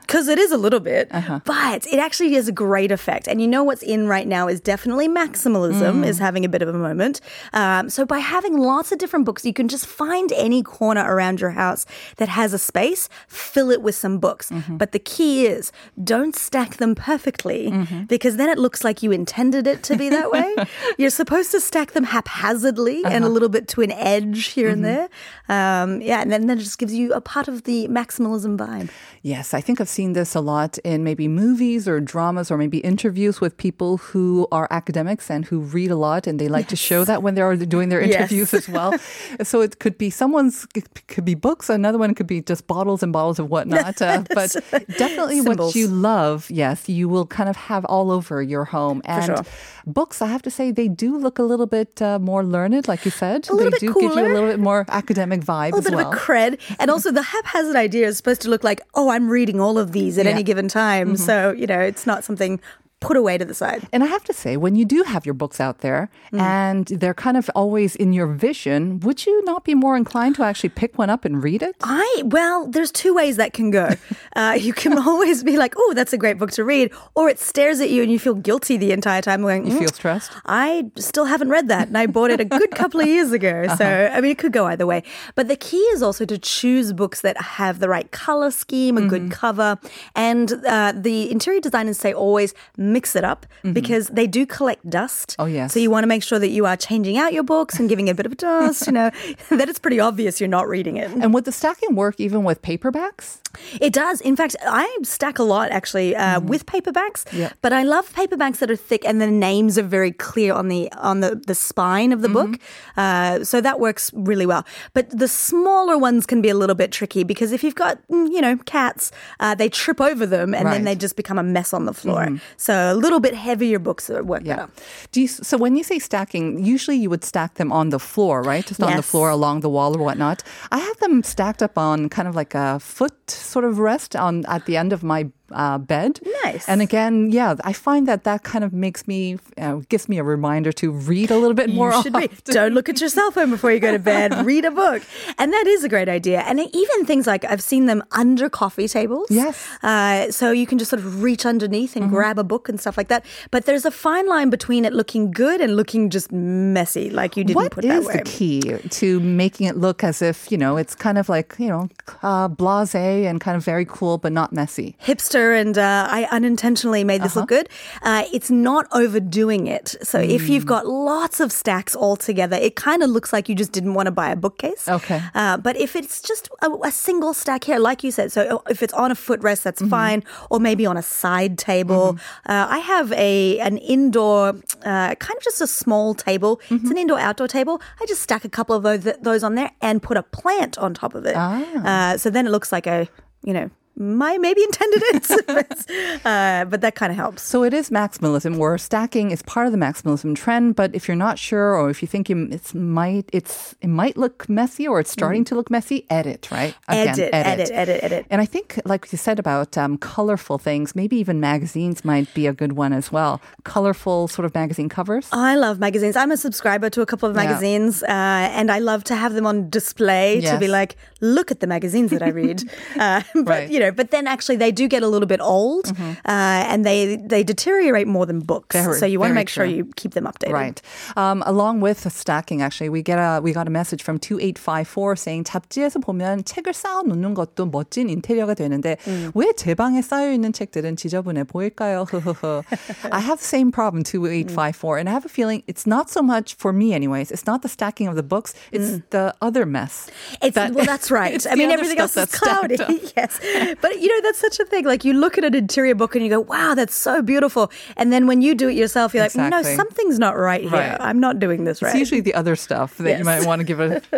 Because 0.07 0.29
it 0.29 0.39
is 0.39 0.53
a 0.53 0.57
little 0.57 0.79
bit, 0.79 1.09
but 1.45 1.85
it 1.93 1.99
actually 1.99 2.33
has 2.35 2.47
a 2.47 2.53
great 2.53 2.93
effect. 2.93 3.27
And 3.27 3.41
you 3.43 3.49
know 3.49 3.65
what's 3.65 3.83
in 3.83 4.07
right 4.07 4.29
now 4.29 4.47
is 4.47 4.61
definitely 4.61 5.09
maximalism 5.09 6.07
is 6.07 6.21
having 6.21 6.45
a 6.45 6.49
bit 6.49 6.63
of 6.63 6.69
a 6.69 6.79
moment. 6.79 7.21
Um, 7.53 7.91
so 7.91 8.07
by 8.07 8.21
having 8.21 8.57
lots 8.57 8.93
of 8.93 8.99
different 8.99 9.25
books, 9.25 9.45
you 9.45 9.53
can 9.53 9.67
just 9.67 9.85
find 9.85 10.31
any 10.31 10.63
corner 10.63 11.03
around 11.13 11.41
your 11.41 11.51
house 11.51 11.87
that 12.19 12.29
has 12.29 12.53
a 12.53 12.59
space, 12.59 13.09
fill 13.27 13.69
it 13.73 13.83
with 13.83 13.97
some 13.97 14.19
books. 14.19 14.53
But 14.69 14.93
the 14.93 15.01
key 15.01 15.45
is 15.47 15.73
don't 16.05 16.37
stack 16.37 16.77
them 16.77 16.95
perfectly 16.95 17.75
because 18.07 18.37
then 18.37 18.49
it 18.49 18.59
looks 18.59 18.85
like 18.85 19.03
you 19.03 19.11
intended 19.11 19.67
it 19.67 19.83
to 19.89 19.97
be 19.97 20.09
that 20.09 20.31
way. 20.31 20.55
You're 20.99 21.11
supposed 21.11 21.51
to 21.53 21.61
stack 21.61 21.93
them 21.93 22.05
haphazardly 22.05 23.05
and 23.05 23.25
a 23.25 23.29
little 23.29 23.49
bit 23.49 23.69
to 23.69 23.83
an 23.83 23.93
edge 23.93 24.47
here 24.47 24.69
and 24.69 24.85
there. 24.85 25.09
Um, 25.49 26.01
yeah, 26.01 26.21
and 26.23 26.31
then 26.33 26.47
that 26.47 26.59
just 26.59 26.79
gives 26.79 26.95
you 26.95 27.13
a 27.13 27.21
part 27.21 27.49
of 27.49 27.65
the 27.65 27.89
maximalism 27.89 28.57
vibe. 28.59 28.91
Yes, 29.23 29.55
I 29.55 29.61
think 29.61 29.81
I've 29.81 29.89
seen 29.89 30.13
this 30.13 30.35
a 30.35 30.41
lot 30.41 30.79
in 30.79 31.03
maybe 31.03 31.29
movies 31.29 31.89
or 31.89 32.01
dramas 32.01 32.51
or 32.51 32.57
maybe 32.57 32.79
interviews 32.79 33.41
with 33.41 33.57
people 33.57 33.97
who 33.99 34.47
are 34.53 34.69
academics 34.71 35.31
and 35.31 35.45
who 35.45 35.61
read 35.61 35.91
a 35.91 35.97
lot 35.97 36.27
and 36.27 36.39
they 36.39 36.49
like 36.49 36.69
to 36.69 36.77
show 36.77 37.05
that 37.05 37.23
when 37.23 37.35
they're 37.35 37.57
doing 37.57 37.89
their 37.89 38.01
Yes. 38.07 38.15
interviews 38.15 38.55
as 38.55 38.69
well. 38.69 38.97
so 39.43 39.61
it 39.61 39.79
could 39.81 39.99
be 39.99 40.11
someone's, 40.11 40.67
it 40.75 41.07
could 41.09 41.25
be 41.25 41.35
books, 41.35 41.69
another 41.69 41.99
one 41.99 42.15
could 42.15 42.27
be 42.29 42.41
just 42.41 42.67
bottles 42.67 43.03
and 43.03 43.13
bottles 43.13 43.39
of 43.39 43.51
whatnot. 43.51 44.01
Uh, 44.01 44.23
but 44.35 44.55
definitely 44.97 45.41
what 45.41 45.75
you 45.75 45.89
love, 45.89 46.49
yes, 46.51 46.89
you 46.89 47.09
will 47.09 47.27
kind 47.27 47.49
of 47.49 47.57
have 47.57 47.85
all 47.87 48.11
over 48.13 48.43
your 48.43 48.65
home. 48.65 49.03
And 49.05 49.25
sure. 49.27 49.45
books, 49.87 50.23
I 50.23 50.27
have 50.27 50.43
to 50.43 50.51
say, 50.57 50.71
they 50.71 50.89
do 50.89 51.17
look 51.17 51.39
a 51.39 51.43
little 51.43 51.67
bit 51.67 52.01
uh, 52.03 52.19
more 52.19 52.43
learned, 52.45 52.89
like 52.89 53.05
you 53.05 53.11
said. 53.11 53.49
A 53.49 53.53
little 53.55 53.71
they 53.71 53.79
bit 53.79 53.81
do 53.81 53.95
give 53.95 54.03
you 54.03 54.13
a 54.13 54.33
little 54.35 54.49
bit 54.49 54.59
more 54.61 54.85
academic 54.89 55.41
vibe 55.41 55.75
a 55.75 55.77
as 55.77 55.85
little 55.85 55.99
well. 56.01 56.11
bit 56.11 56.19
of 56.19 56.25
cred. 56.27 56.77
And 56.81 56.91
also, 56.91 57.13
the 57.13 57.23
haphazard 57.23 57.77
idea 57.77 58.07
is 58.09 58.17
supposed 58.17 58.41
to 58.43 58.49
look 58.51 58.65
like, 58.65 58.81
oh, 58.95 59.11
I'm 59.11 59.29
reading 59.29 59.61
all 59.61 59.79
of 59.79 59.93
these 59.93 60.19
at 60.19 60.25
Yeah. 60.25 60.31
Mm-hmm. 60.31 60.37
any 60.37 60.43
given 60.43 60.69
time. 60.69 61.17
So, 61.17 61.53
you 61.53 61.67
know, 61.67 61.81
it's 61.81 62.07
not 62.07 62.25
something 62.25 62.61
put 63.09 63.17
away 63.23 63.35
to 63.39 63.45
the 63.51 63.55
side. 63.63 63.81
And 63.93 64.01
I 64.07 64.09
have 64.17 64.25
to 64.31 64.33
say, 64.43 64.53
when 64.65 64.75
you 64.81 64.85
do 64.85 64.99
have 65.13 65.23
your 65.29 65.35
books 65.43 65.59
out 65.67 65.79
there 65.87 66.03
Mm. 66.33 66.41
and 66.41 66.85
they're 67.01 67.15
kind 67.27 67.37
of 67.37 67.45
always 67.55 67.95
in 68.05 68.13
your 68.19 68.27
vision, 68.49 68.79
would 69.05 69.19
you 69.27 69.35
not 69.51 69.61
be 69.71 69.75
more 69.85 69.97
inclined 70.03 70.35
to 70.39 70.43
actually 70.43 70.71
pick 70.81 70.93
one 71.03 71.11
up 71.15 71.25
and 71.25 71.35
read 71.49 71.63
it? 71.69 71.75
I, 72.05 72.09
well, 72.37 72.59
there's 72.75 72.91
two 73.03 73.13
ways 73.21 73.37
that 73.37 73.51
can 73.59 73.71
go. 73.71 73.87
Uh, 74.37 74.53
you 74.67 74.75
can 74.83 74.99
always 74.99 75.43
be 75.51 75.57
like, 75.57 75.75
oh, 75.83 75.93
that's 75.99 76.13
a 76.13 76.19
great 76.19 76.37
book 76.41 76.51
to 76.51 76.63
read. 76.63 76.87
Or 77.15 77.25
it 77.33 77.39
stares 77.39 77.81
at 77.81 77.89
you 77.89 78.03
and 78.03 78.13
you 78.13 78.19
feel 78.19 78.35
guilty 78.35 78.77
the 78.77 78.93
entire 78.93 79.23
time 79.23 79.41
going, 79.41 79.65
You 79.67 79.73
"Mm, 79.73 79.79
feel 79.79 79.89
stressed? 80.01 80.31
I 80.45 80.91
still 81.11 81.25
haven't 81.25 81.49
read 81.57 81.69
that, 81.69 81.89
and 81.89 81.97
I 81.97 82.05
bought 82.17 82.31
it 82.31 82.41
a 82.41 82.45
good 82.61 82.71
couple 82.81 83.01
of 83.01 83.07
years 83.07 83.33
ago. 83.33 83.55
So, 83.81 83.85
Uh-huh. 83.87 84.15
I 84.15 84.21
mean, 84.21 84.33
it 84.37 84.39
could 84.43 84.53
go 84.61 84.65
either 84.73 84.87
way. 84.93 85.01
But 85.39 85.49
the 85.49 85.57
key 85.69 85.85
is 85.95 86.03
also 86.03 86.25
to 86.27 86.37
choose 86.37 86.93
books 86.93 87.19
that 87.27 87.37
have 87.61 87.75
the 87.79 87.89
right 87.89 88.09
color 88.25 88.51
scheme, 88.51 88.95
a 88.99 89.07
good 89.13 89.23
Mm-hmm. 89.23 89.41
cover, 89.47 89.71
and 90.15 90.47
uh, 90.77 90.93
the 91.09 91.19
interior 91.37 91.61
designers 91.69 91.97
say 92.05 92.13
always 92.13 92.51
mix 92.97 93.15
it 93.15 93.25
up 93.25 93.47
because 93.73 94.05
they 94.09 94.27
do 94.27 94.43
collect 94.47 94.89
dust. 94.89 95.29
Mm-hmm. 95.31 95.43
Oh, 95.43 95.47
yes. 95.59 95.73
So 95.73 95.81
you 95.85 95.91
want 95.91 96.05
to 96.05 96.11
make 96.15 96.23
sure 96.23 96.39
that 96.39 96.53
you 96.57 96.65
are 96.71 96.77
changing 96.89 97.17
out 97.19 97.33
your 97.33 97.43
books 97.43 97.79
and 97.79 97.89
giving 97.91 98.09
it 98.09 98.13
a 98.13 98.19
bit 98.21 98.27
of 98.27 98.33
a 98.33 98.41
dust. 98.51 98.87
You 98.87 98.95
know, 98.99 99.11
that 99.51 99.69
it's 99.69 99.79
pretty 99.79 100.01
obvious 100.01 100.41
you're 100.41 100.57
not 100.61 100.67
reading 100.77 100.97
it. 100.97 101.11
And 101.11 101.35
would 101.35 101.45
the 101.45 101.53
stacking 101.53 101.95
work 101.95 102.17
even 102.19 102.45
with 102.45 102.63
paperbacks? 102.63 103.41
It 103.81 103.93
does. 103.93 104.21
In 104.21 104.37
fact, 104.37 104.57
I 104.63 104.87
stack 105.03 105.39
a 105.39 105.43
lot 105.43 105.71
actually 105.71 106.15
uh, 106.17 106.41
with 106.41 106.67
paperbacks. 106.67 107.25
Mm-hmm. 107.25 107.41
Yeah. 107.43 107.53
But 107.63 107.73
I 107.73 107.83
love 107.83 108.13
paperbacks 108.21 108.59
that 108.59 108.71
are 108.71 108.83
thick 108.91 109.05
and 109.05 109.21
the 109.21 109.27
names 109.27 109.79
are 109.79 109.89
very 109.99 110.13
clear 110.13 110.53
on 110.55 110.69
the 110.69 110.83
on 110.93 111.21
the, 111.21 111.31
the 111.51 111.55
spine 111.55 112.13
of 112.13 112.21
the 112.23 112.29
book. 112.39 112.53
Mm-hmm. 112.53 113.01
Uh, 113.01 113.45
so 113.45 113.61
that 113.61 113.81
works 113.81 114.11
really 114.15 114.47
well. 114.47 114.65
But 114.95 115.11
the 115.11 115.29
smaller 115.29 115.97
ones 115.99 116.27
can 116.27 116.41
be 116.43 116.49
a 116.49 116.59
little 116.63 116.79
bit 116.83 116.93
tricky 116.93 117.25
because 117.25 117.53
if 117.53 117.63
you've 117.65 117.81
got 117.87 117.95
mm, 118.09 118.29
you 118.35 118.41
know 118.41 118.57
cats, 118.65 119.13
uh, 119.41 119.55
they 119.55 119.69
trip 119.69 120.01
over 120.01 120.27
them 120.27 120.55
and 120.55 120.67
then 120.69 120.85
they 120.85 120.95
just 120.95 121.17
become 121.17 121.39
a 121.39 121.43
mess 121.57 121.73
on 121.73 121.85
the 121.85 121.95
floor. 121.95 122.29
So 122.57 122.76
a 122.77 122.95
little 122.95 123.21
bit 123.21 123.35
heavier 123.35 123.79
books 123.79 124.11
are 124.11 124.23
work 124.23 124.43
Yeah. 124.45 124.65
Um, 124.65 124.73
Do 125.13 125.21
you, 125.21 125.29
so 125.29 125.57
when 125.57 125.77
you 125.77 125.85
say 125.85 125.99
stacking, 125.99 126.65
usually 126.65 126.97
you 126.97 127.11
would 127.11 127.25
stack 127.25 127.55
them 127.55 127.73
on 127.73 127.91
the 127.91 127.99
floor, 127.99 128.43
right? 128.43 128.67
Just 128.67 128.83
on 128.83 128.97
the 128.97 129.03
floor 129.03 129.29
along 129.31 129.61
the 129.61 129.69
wall 129.69 129.97
or 129.97 130.03
whatnot. 130.03 130.43
I 130.71 130.79
have 130.79 130.99
them 130.99 131.23
stacked 131.23 131.63
up 131.63 131.77
on 131.79 132.09
kind 132.09 132.29
of 132.29 132.35
like 132.35 132.55
a 132.55 132.79
foot 132.81 133.31
sort 133.31 133.65
of 133.65 133.79
rest 133.79 134.17
on 134.17 134.45
at 134.47 134.67
the 134.67 134.77
end 134.77 134.93
of 134.93 135.03
my 135.03 135.31
uh, 135.53 135.79
bed. 135.79 136.21
Nice. 136.45 136.69
And 136.69 136.83
again, 136.83 137.31
yeah, 137.31 137.55
I 137.65 137.73
find 137.73 138.07
that 138.09 138.25
that 138.25 138.43
kind 138.43 138.65
of 138.65 138.73
makes 138.73 139.07
me 139.07 139.39
uh, 139.59 139.81
gives 139.89 140.09
me 140.09 140.19
a 140.19 140.23
reminder 140.23 140.73
to 140.73 140.91
read 140.91 141.31
a 141.31 141.37
little 141.37 141.55
bit 141.55 141.71
more. 141.71 141.93
You 141.93 142.03
should 142.03 142.15
read. 142.15 142.33
often. 142.33 142.55
Don't 142.55 142.75
look 142.75 142.89
at 142.89 143.01
your 143.01 143.09
cell 143.09 143.31
phone 143.31 143.51
before 143.51 143.73
you 143.73 143.81
go 143.81 143.93
to 143.93 143.99
bed. 143.99 144.35
read 144.47 144.65
a 144.65 144.71
book. 144.71 145.03
And 145.39 145.53
that 145.53 145.67
is 145.67 145.85
a 145.85 145.89
great 145.89 146.09
idea. 146.09 146.41
And 146.41 146.61
even 146.61 147.07
things 147.07 147.27
like 147.27 147.45
I've 147.45 147.63
seen 147.63 147.87
them 147.87 148.03
under 148.13 148.49
coffee 148.49 148.89
tables. 148.89 149.29
Yes. 149.31 149.67
Mm-hmm. 149.83 149.87
Uh, 150.29 150.33
so 150.33 150.51
you 150.51 150.67
can 150.67 150.79
just 150.79 150.91
sort 150.91 151.01
of 151.01 151.23
reach 151.23 151.47
underneath 151.47 151.97
and 151.97 152.11
grab 152.11 152.39
a 152.39 152.45
book 152.45 152.69
and 152.69 152.81
stuff 152.81 152.97
like 152.97 153.09
that. 153.09 153.25
But 153.51 153.67
there's 153.67 153.85
a 153.85 153.91
fine 153.91 154.29
line 154.29 154.51
between 154.51 154.85
it 154.85 154.93
looking 154.93 155.31
good 155.31 155.61
and 155.61 155.77
looking 155.77 156.11
just 156.11 156.33
messy, 156.33 157.11
like 157.11 157.37
you 157.37 157.45
didn't 157.45 157.57
What 157.57 157.73
put 157.73 157.85
that 157.85 158.01
way. 158.01 158.07
What 158.07 158.27
is 158.27 158.33
the 158.33 158.39
key 158.39 158.89
to 158.89 159.21
making 159.21 159.67
it 159.67 159.77
look 159.77 160.05
as 160.05 160.23
if 160.23 160.51
you 160.51 160.59
know 160.59 160.77
it's 160.77 160.95
kind 160.95 161.19
of 161.19 161.29
like 161.29 161.55
you 161.59 161.69
know 161.69 161.89
uh, 162.23 162.49
blasé 162.49 163.25
and 163.25 163.41
kind 163.41 163.57
of 163.57 163.65
very 163.65 163.85
cool 163.85 164.19
but 164.19 164.33
not 164.33 164.53
messy? 164.53 164.97
hipster 165.03 165.36
and 165.55 165.77
uh, 165.79 166.07
I 166.19 166.21
unintentionally 166.31 167.05
made 167.05 167.23
this 167.23 167.35
look 167.37 167.51
Uh-huh. 167.53 167.63
good. 167.63 167.69
Uh, 168.03 168.25
it's 168.37 168.51
not 168.51 168.85
overdoing 168.93 169.67
it. 169.67 169.87
So 170.03 170.19
if 170.19 170.49
you've 170.51 170.65
Mm. 170.65 170.75
got 170.77 170.87
lots 170.87 171.39
of 171.41 171.49
stacks 171.53 171.95
all 171.95 172.17
together, 172.17 172.57
it 172.57 172.75
kind 172.77 173.03
of 173.03 173.09
looks 173.11 173.33
like 173.33 173.49
you 173.49 173.55
just 173.55 173.73
didn't 173.73 173.95
want 173.95 174.07
to 174.07 174.11
buy 174.23 174.29
a 174.31 174.37
bookcase. 174.37 174.89
Okay. 174.89 175.21
Uh, 175.35 175.57
but 175.67 175.75
if 175.77 175.95
it's 175.97 176.21
just 176.31 176.49
a, 176.63 176.69
a 176.85 176.91
single 176.91 177.33
stack 177.35 177.65
here, 177.65 177.79
like 177.79 178.03
you 178.05 178.11
said, 178.11 178.33
so 178.33 178.63
if 178.69 178.83
it's 178.83 178.95
on 178.95 179.11
a 179.11 179.15
footrest, 179.15 179.63
that's 179.63 179.83
Mm-hmm. 179.83 179.91
fine, 179.91 180.21
or 180.51 180.59
maybe 180.61 180.85
on 180.87 180.97
a 180.97 181.03
side 181.03 181.55
table. 181.59 182.17
Uh, 182.49 182.67
I 182.77 182.79
have 182.79 183.13
a 183.13 183.59
an 183.69 183.77
indoor, 183.79 184.55
uh, 184.85 185.15
kind 185.27 185.37
of 185.39 185.43
just 185.43 185.61
a 185.61 185.67
small 185.67 186.15
table. 186.15 186.53
Mm-hmm. 186.57 186.77
It's 186.77 186.91
an 186.91 186.99
indoor 186.99 187.19
outdoor 187.21 187.49
table. 187.49 187.81
I 188.01 188.07
just 188.07 188.23
stack 188.23 188.45
a 188.45 188.49
couple 188.59 188.75
of 188.75 188.83
those, 188.83 189.03
those 189.23 189.43
on 189.45 189.55
there 189.55 189.71
and 189.81 190.03
put 190.03 190.17
a 190.17 190.23
plant 190.23 190.79
on 190.79 190.95
top 190.95 191.15
of 191.15 191.25
it. 191.27 191.35
Ah. 191.37 192.13
Uh, 192.13 192.17
so 192.19 192.31
then 192.31 192.47
it 192.47 192.51
looks 192.51 192.73
like 192.73 192.87
a, 192.87 193.09
you 193.43 193.53
know, 193.53 193.71
my 193.97 194.37
maybe 194.39 194.63
intended 194.63 195.03
it, 195.07 195.31
uh, 196.27 196.65
but 196.67 196.81
that 196.81 196.95
kind 196.95 197.11
of 197.11 197.17
helps. 197.17 197.43
So 197.43 197.65
it 197.65 197.73
is 197.73 197.91
maximalism, 197.91 198.57
where 198.57 198.77
stacking 198.79 199.31
is 199.31 199.43
part 199.43 199.67
of 199.67 199.73
the 199.73 199.79
maximalism 199.79 200.35
trend. 200.37 200.77
But 200.77 200.95
if 200.95 201.09
you're 201.09 201.17
not 201.17 201.39
sure, 201.39 201.75
or 201.77 201.91
if 201.91 202.03
you 202.03 202.09
think 202.09 202.29
you, 202.29 202.49
it's 202.51 202.75
might 202.75 203.29
it's 203.33 203.75
it 203.81 203.89
might 203.89 204.17
look 204.17 204.49
messy, 204.49 204.87
or 204.87 205.01
it's 205.01 205.11
starting 205.11 205.45
to 205.45 205.55
look 205.55 205.71
messy, 205.71 206.07
edit 206.11 206.49
right. 206.51 206.75
Mm. 206.89 206.95
Edit, 206.95 207.31
edit, 207.33 207.71
edit, 207.73 208.05
edit. 208.05 208.27
And 208.31 208.41
I 208.41 208.47
think, 208.47 208.81
like 208.85 209.11
you 209.13 209.19
said 209.19 209.39
about 209.39 209.77
um, 209.79 209.97
colorful 209.99 210.59
things, 210.59 210.95
maybe 210.95 211.17
even 211.17 211.41
magazines 211.41 212.05
might 212.05 212.33
be 212.35 212.47
a 212.47 212.53
good 212.53 212.73
one 212.73 212.93
as 212.93 213.11
well. 213.11 213.41
Colorful 213.65 214.29
sort 214.29 214.45
of 214.45 214.55
magazine 214.55 214.89
covers. 214.89 215.29
I 215.33 215.57
love 215.57 215.79
magazines. 215.79 216.17
I'm 216.17 216.31
a 216.31 216.37
subscriber 216.37 216.91
to 216.91 217.01
a 217.01 217.07
couple 217.07 217.29
of 217.29 217.35
Yeah. 217.37 217.45
magazines, 217.45 218.03
uh, 218.03 218.07
and 218.09 218.71
I 218.71 218.79
love 218.79 219.05
to 219.05 219.17
have 219.17 219.33
them 219.35 219.47
on 219.47 219.71
display 219.71 220.41
to 220.43 220.59
be 220.59 220.69
like, 220.69 220.97
look 221.21 221.51
at 221.51 221.61
the 221.61 221.67
magazines 221.67 222.11
that 222.11 222.23
I 222.23 222.29
read. 222.29 222.63
uh, 222.99 223.23
but 223.35 223.47
Right. 223.47 223.71
You 223.71 223.81
know, 223.81 223.86
but 223.92 224.12
then 224.12 224.28
actually 224.28 224.56
they 224.58 224.72
do 224.72 224.88
get 224.88 225.04
a 225.04 225.08
little 225.08 225.28
bit 225.28 225.42
old, 225.42 225.92
uh, 225.92 226.22
and 226.26 226.86
they 226.86 227.16
they 227.18 227.44
deteriorate 227.44 228.08
more 228.08 228.26
than 228.26 228.40
books. 228.40 228.76
Very- 228.76 228.98
so 229.00 229.06
you 229.06 229.20
want 229.20 229.30
to 229.32 229.34
very 229.34 229.42
make 229.42 229.50
sure 229.50 229.66
true. 229.66 229.74
you 229.76 229.84
keep 229.96 230.14
them 230.14 230.26
updated. 230.26 230.54
Right. 230.54 230.82
Um, 231.18 231.44
along 231.46 231.82
with 231.82 232.04
the 232.04 232.10
stacking, 232.10 232.62
actually, 232.62 232.90
we 232.90 233.02
get 233.02 233.18
a 233.20 233.42
we 233.42 233.52
got 233.54 233.68
a 233.68 233.72
message 233.74 234.02
from 234.04 234.18
two 234.20 234.40
eight 234.40 234.58
five 234.58 234.88
four 234.88 235.16
saying 235.16 235.44
잡지에서 235.46 236.00
보면 236.00 236.44
책을 236.46 236.74
쌓아 236.74 237.02
놓는 237.06 237.34
것도 237.34 237.66
멋진 237.72 238.10
인테리어가 238.10 238.54
되는데 238.56 238.98
왜 239.36 239.52
제 239.56 239.76
방에 239.76 240.02
쌓여 240.02 240.32
있는 240.32 240.54
책들은 240.54 240.96
지저분해 240.96 241.44
보일까요? 241.46 242.06
I 243.12 243.20
have 243.20 243.40
the 243.40 243.46
same 243.48 243.72
problem 243.72 244.04
two 244.04 244.26
eight 244.26 244.50
five 244.52 244.76
four, 244.76 244.98
and 244.98 245.10
I 245.10 245.14
have 245.14 245.26
a 245.26 245.30
feeling 245.30 245.64
it's 245.68 245.86
not 245.86 246.10
so 246.10 246.22
much 246.22 246.56
for 246.56 246.72
me, 246.74 246.94
anyways. 246.94 247.32
It's 247.32 247.46
not 247.46 247.62
the 247.62 247.70
stacking 247.70 248.08
of 248.08 248.16
the 248.16 248.24
books; 248.24 248.54
it's 248.72 249.02
the 249.12 249.34
other 249.42 249.66
mess. 249.66 250.10
It's 250.42 250.56
that- 250.56 250.74
well, 250.74 250.86
that's 250.86 251.12
right. 251.12 251.34
it's 251.34 251.46
I 251.46 251.52
the 251.52 251.58
mean, 251.58 251.68
other 251.70 251.80
everything 251.84 252.00
else 252.00 252.12
stuff 252.14 252.34
is 252.34 252.40
that's 252.40 252.44
stacked 252.44 252.78
cloudy. 252.78 253.02
up. 253.06 253.14
yes, 253.16 253.40
but 253.81 254.01
you 254.01 254.09
know 254.09 254.21
that's 254.23 254.39
such 254.39 254.61
a 254.61 254.65
thing. 254.65 254.85
Like 254.85 255.05
you 255.05 255.13
look 255.13 255.39
at 255.39 255.45
an 255.45 255.55
interior 255.55 255.95
book 255.95 256.15
and 256.15 256.25
you 256.25 256.31
go, 256.31 256.41
"Wow, 256.41 256.75
that's 256.75 256.95
so 256.95 257.23
beautiful," 257.23 257.71
and 257.97 258.13
then 258.13 258.27
when 258.27 258.43
you 258.43 258.55
do 258.55 258.69
it 258.69 258.75
yourself, 258.75 259.15
you're 259.15 259.25
like, 259.25 259.35
"No, 259.35 259.63
something's 259.63 260.19
not 260.19 260.37
right 260.37 260.63
here. 260.63 260.71
Right. 260.71 261.01
I'm 261.01 261.21
not 261.21 261.39
doing 261.39 261.65
this 261.65 261.83
right." 261.83 261.91
It's 261.91 261.99
usually 261.99 262.21
the 262.21 262.35
other 262.35 262.57
stuff 262.57 262.97
that 262.99 263.19
you 263.19 263.25
might 263.25 263.47
want 263.47 263.61
to 263.61 263.65
give 263.65 263.81
it. 263.81 264.05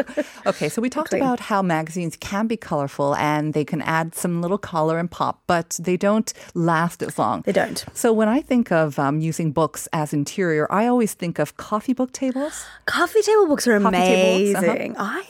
Okay, 0.46 0.68
so 0.68 0.80
we 0.80 0.88
talked 0.88 1.10
Clean. 1.10 1.22
about 1.22 1.40
how 1.40 1.62
magazines 1.62 2.16
can 2.16 2.46
be 2.46 2.56
colorful 2.56 3.14
and 3.16 3.52
they 3.54 3.64
can 3.64 3.82
add 3.82 4.14
some 4.14 4.40
little 4.40 4.56
color 4.56 4.98
and 4.98 5.10
pop, 5.10 5.42
but 5.46 5.78
they 5.82 5.96
don't 5.96 6.32
last 6.54 7.02
as 7.02 7.18
long. 7.18 7.42
They 7.42 7.52
don't. 7.52 7.84
So 7.92 8.12
when 8.12 8.28
I 8.28 8.40
think 8.40 8.72
of 8.72 8.98
um, 8.98 9.20
using 9.20 9.52
books 9.52 9.88
as 9.92 10.12
interior, 10.12 10.66
I 10.72 10.86
always 10.86 11.14
think 11.14 11.38
of 11.38 11.56
coffee 11.56 11.92
book 11.92 12.12
tables. 12.12 12.64
Coffee 12.86 13.22
table 13.22 13.46
books 13.46 13.66
are 13.66 13.78
Coffee 13.78 13.96
books, 13.96 14.54
uh-huh. 14.54 14.70
amazing. 14.72 14.96
I, 14.98 15.24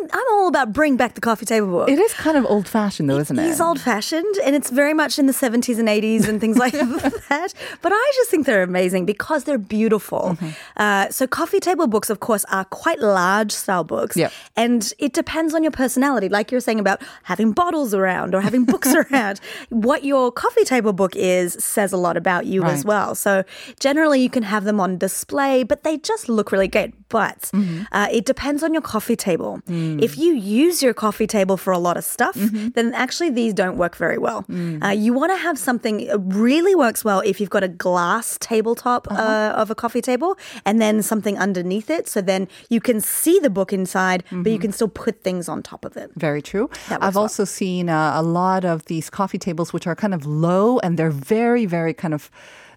I'm, 0.00 0.08
I'm 0.12 0.26
all 0.32 0.48
about 0.48 0.72
bring 0.72 0.96
back 0.96 1.14
the 1.14 1.20
coffee 1.20 1.46
table 1.46 1.68
book. 1.68 1.88
It 1.88 1.98
is 1.98 2.12
kind 2.14 2.36
of 2.36 2.46
old 2.46 2.68
fashioned, 2.68 3.08
though, 3.10 3.18
isn't 3.18 3.38
it? 3.38 3.46
It's 3.50 3.60
old 3.72 3.80
fashioned 3.80 4.36
and 4.44 4.54
it's 4.54 4.70
very 4.70 4.92
much 4.92 5.18
in 5.18 5.26
the 5.26 5.32
70s 5.32 5.78
and 5.78 5.88
80s 5.88 6.28
and 6.28 6.40
things 6.40 6.58
like 6.58 6.72
that. 7.28 7.54
But 7.80 7.92
I 7.94 8.12
just 8.16 8.30
think 8.30 8.44
they're 8.46 8.62
amazing 8.62 9.06
because 9.06 9.44
they're 9.44 9.58
beautiful. 9.78 10.36
Mm-hmm. 10.36 10.48
Uh, 10.76 11.08
so, 11.10 11.26
coffee 11.26 11.60
table 11.60 11.86
books, 11.86 12.10
of 12.10 12.20
course, 12.20 12.44
are 12.50 12.64
quite 12.66 13.00
large 13.00 13.52
style 13.52 13.84
books. 13.84 14.16
Yep. 14.16 14.32
And 14.56 14.92
it 14.98 15.12
depends 15.14 15.54
on 15.54 15.62
your 15.62 15.72
personality. 15.72 16.28
Like 16.28 16.50
you're 16.52 16.60
saying 16.60 16.80
about 16.80 17.00
having 17.24 17.52
bottles 17.52 17.94
around 17.94 18.34
or 18.34 18.40
having 18.40 18.64
books 18.64 18.94
around. 19.02 19.40
What 19.70 20.04
your 20.04 20.30
coffee 20.30 20.64
table 20.64 20.92
book 20.92 21.16
is 21.16 21.54
says 21.64 21.92
a 21.92 21.96
lot 21.96 22.16
about 22.16 22.44
you 22.46 22.62
as 22.64 22.84
well. 22.84 23.14
So, 23.14 23.44
generally, 23.80 24.20
you 24.20 24.30
can 24.30 24.42
have 24.42 24.64
them 24.64 24.80
on 24.80 24.98
display, 24.98 25.62
but 25.62 25.82
they 25.84 25.96
just 25.98 26.28
look 26.28 26.52
really 26.52 26.68
great. 26.68 26.92
But 27.08 27.50
Mm-hmm. 27.52 27.82
uh, 27.92 28.08
it 28.10 28.24
depends 28.24 28.62
on 28.62 28.72
your 28.72 28.80
coffee 28.82 29.16
table. 29.16 29.60
Mm. 29.68 30.02
If 30.02 30.16
you 30.16 30.32
use 30.34 30.82
your 30.82 30.94
coffee 30.94 31.26
table 31.26 31.56
for 31.58 31.72
a 31.72 31.78
lot 31.78 31.96
of 31.96 32.04
stuff, 32.04 32.34
Mm-hmm. 32.36 32.68
then 32.76 32.94
actually 32.94 33.30
these 33.30 33.52
don't 33.62 33.78
work 33.84 33.94
very 34.06 34.18
well. 34.26 34.40
Mm. 34.48 34.82
Uh, 34.84 34.94
you 35.04 35.10
want 35.20 35.30
to 35.36 35.40
have 35.48 35.56
something 35.68 35.96
uh, 36.10 36.18
really 36.46 36.74
works 36.84 37.00
well 37.08 37.20
if 37.30 37.34
you've 37.40 37.54
got 37.58 37.64
a 37.70 37.72
glass 37.86 38.26
tabletop 38.50 39.02
Uh-huh. 39.10 39.22
uh, 39.22 39.62
of 39.62 39.66
a 39.70 39.76
coffee 39.82 40.02
table 40.10 40.30
and 40.66 40.74
then 40.84 40.94
something 41.12 41.36
underneath 41.46 41.88
it. 41.98 42.04
So 42.14 42.18
then 42.30 42.42
you 42.74 42.80
can 42.88 42.98
see 43.00 43.36
the 43.46 43.52
book 43.58 43.70
inside, 43.80 44.20
but 44.30 44.32
Mm-hmm. 44.36 44.52
you 44.54 44.60
can 44.64 44.72
still 44.78 44.92
put 45.04 45.14
things 45.28 45.44
on 45.52 45.58
top 45.72 45.82
of 45.88 45.92
it. 46.02 46.08
Very 46.26 46.42
true. 46.50 46.66
I've 47.04 47.14
well. 47.16 47.24
also 47.24 47.44
seen 47.60 47.84
uh, 47.88 48.22
a 48.22 48.24
lot 48.40 48.62
of 48.72 48.78
these 48.92 49.06
coffee 49.18 49.38
tables 49.46 49.68
which 49.74 49.86
are 49.90 49.96
kind 50.04 50.14
of 50.18 50.22
low 50.46 50.68
and 50.84 50.90
they're 50.98 51.16
very, 51.36 51.64
very 51.78 51.94
kind 52.02 52.14
of. 52.18 52.22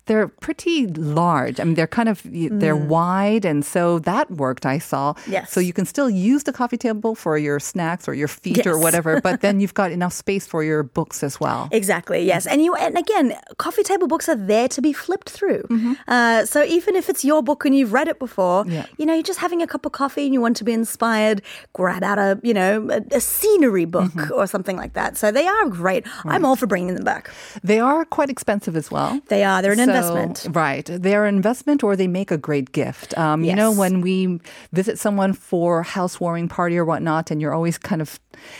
They're 0.08 0.28
pretty 0.28 0.88
large. 0.88 1.60
I 1.60 1.64
mean, 1.64 1.74
they're 1.76 1.88
kind 1.88 2.10
of 2.10 2.22
they're 2.26 2.76
wide, 2.76 3.44
and 3.46 3.66
so 3.66 4.00
that 4.00 4.30
worked. 4.30 4.66
I 4.66 4.78
saw. 4.78 5.14
Mm. 5.14 5.32
Yes. 5.32 5.52
So 5.52 5.60
you 5.60 5.74
can 5.74 5.86
still 5.86 6.10
use 6.10 6.44
the 6.44 6.54
coffee 6.54 6.78
table 6.78 7.16
for 7.16 7.38
your 7.38 7.60
snacks 7.60 8.08
or 8.08 8.14
your 8.14 8.28
feet 8.28 8.66
or 8.68 8.74
Yes. 8.76 8.84
whatever, 8.84 9.20
but 9.28 9.42
then 9.42 9.60
you've 9.60 9.74
got 9.74 9.92
enough 9.92 10.14
space 10.14 10.46
for 10.46 10.64
your 10.64 10.84
books 10.84 11.24
as 11.24 11.40
well. 11.40 11.70
Exactly. 11.72 12.22
Yes, 12.24 12.46
and 12.46 12.62
you 12.64 12.76
and 12.76 12.98
again, 12.98 13.34
coffee 13.58 13.84
table 13.84 14.08
books 14.08 14.30
are 14.30 14.36
there 14.36 14.68
to 14.70 14.82
be 14.82 14.94
flipped 14.94 15.30
through. 15.30 15.64
Mhm. 15.70 15.98
Uh, 16.08 16.46
so 16.46 16.64
even 16.64 16.96
if 16.96 17.10
it's 17.10 17.26
your 17.26 17.42
book 17.42 17.66
and 17.66 17.76
you've 17.76 17.92
read 17.94 18.08
it 18.08 18.20
before, 18.20 18.64
Yeah. 18.68 18.86
you 18.98 19.06
know, 19.08 19.14
you're 19.14 19.24
just 19.24 19.40
having 19.40 19.62
a 19.64 19.68
cup 19.68 19.86
of 19.86 19.92
coffee 19.92 20.26
and 20.26 20.34
you 20.34 20.42
want 20.42 20.56
to 20.58 20.64
be 20.64 20.74
inspired, 20.74 21.42
grab 21.74 22.04
out 22.04 22.20
a 22.20 22.40
you 22.44 22.54
know 22.54 22.88
a, 22.92 23.02
a 23.16 23.20
scenery 23.20 23.86
book 23.86 24.12
or 24.32 24.46
something 24.46 24.78
like 24.78 24.94
that. 24.94 25.18
So 25.18 25.32
they 25.32 25.48
are 25.48 25.66
great. 25.70 26.06
I'm 26.26 26.46
all 26.46 26.56
for 26.56 26.68
bringing 26.68 26.94
them 26.94 27.04
back. 27.04 27.32
They 27.64 27.80
are 27.80 28.06
quite 28.06 28.30
expensive 28.30 28.76
as 28.76 28.92
well. 28.92 29.20
They 29.30 29.44
are. 29.44 29.62
They're 29.64 29.72
an 29.72 29.80
So- 29.80 29.95
investment. 29.96 30.56
Right. 30.56 30.86
They're 30.86 31.26
an 31.26 31.36
investment 31.36 31.84
or 31.84 31.96
they 31.96 32.08
make 32.08 32.32
a 32.32 32.38
great 32.38 32.72
gift. 32.72 33.18
Um, 33.18 33.44
You 33.44 33.56
know, 33.56 33.72
when 33.72 34.02
we 34.02 34.40
visit 34.74 35.00
someone 35.00 35.34
for 35.34 35.84
housewarming 35.84 36.48
party 36.50 36.78
or 36.78 36.86
whatnot, 36.86 37.32
and 37.32 37.42
you're 37.42 37.54
always 37.54 37.78
kind 37.78 38.02
of, 38.02 38.20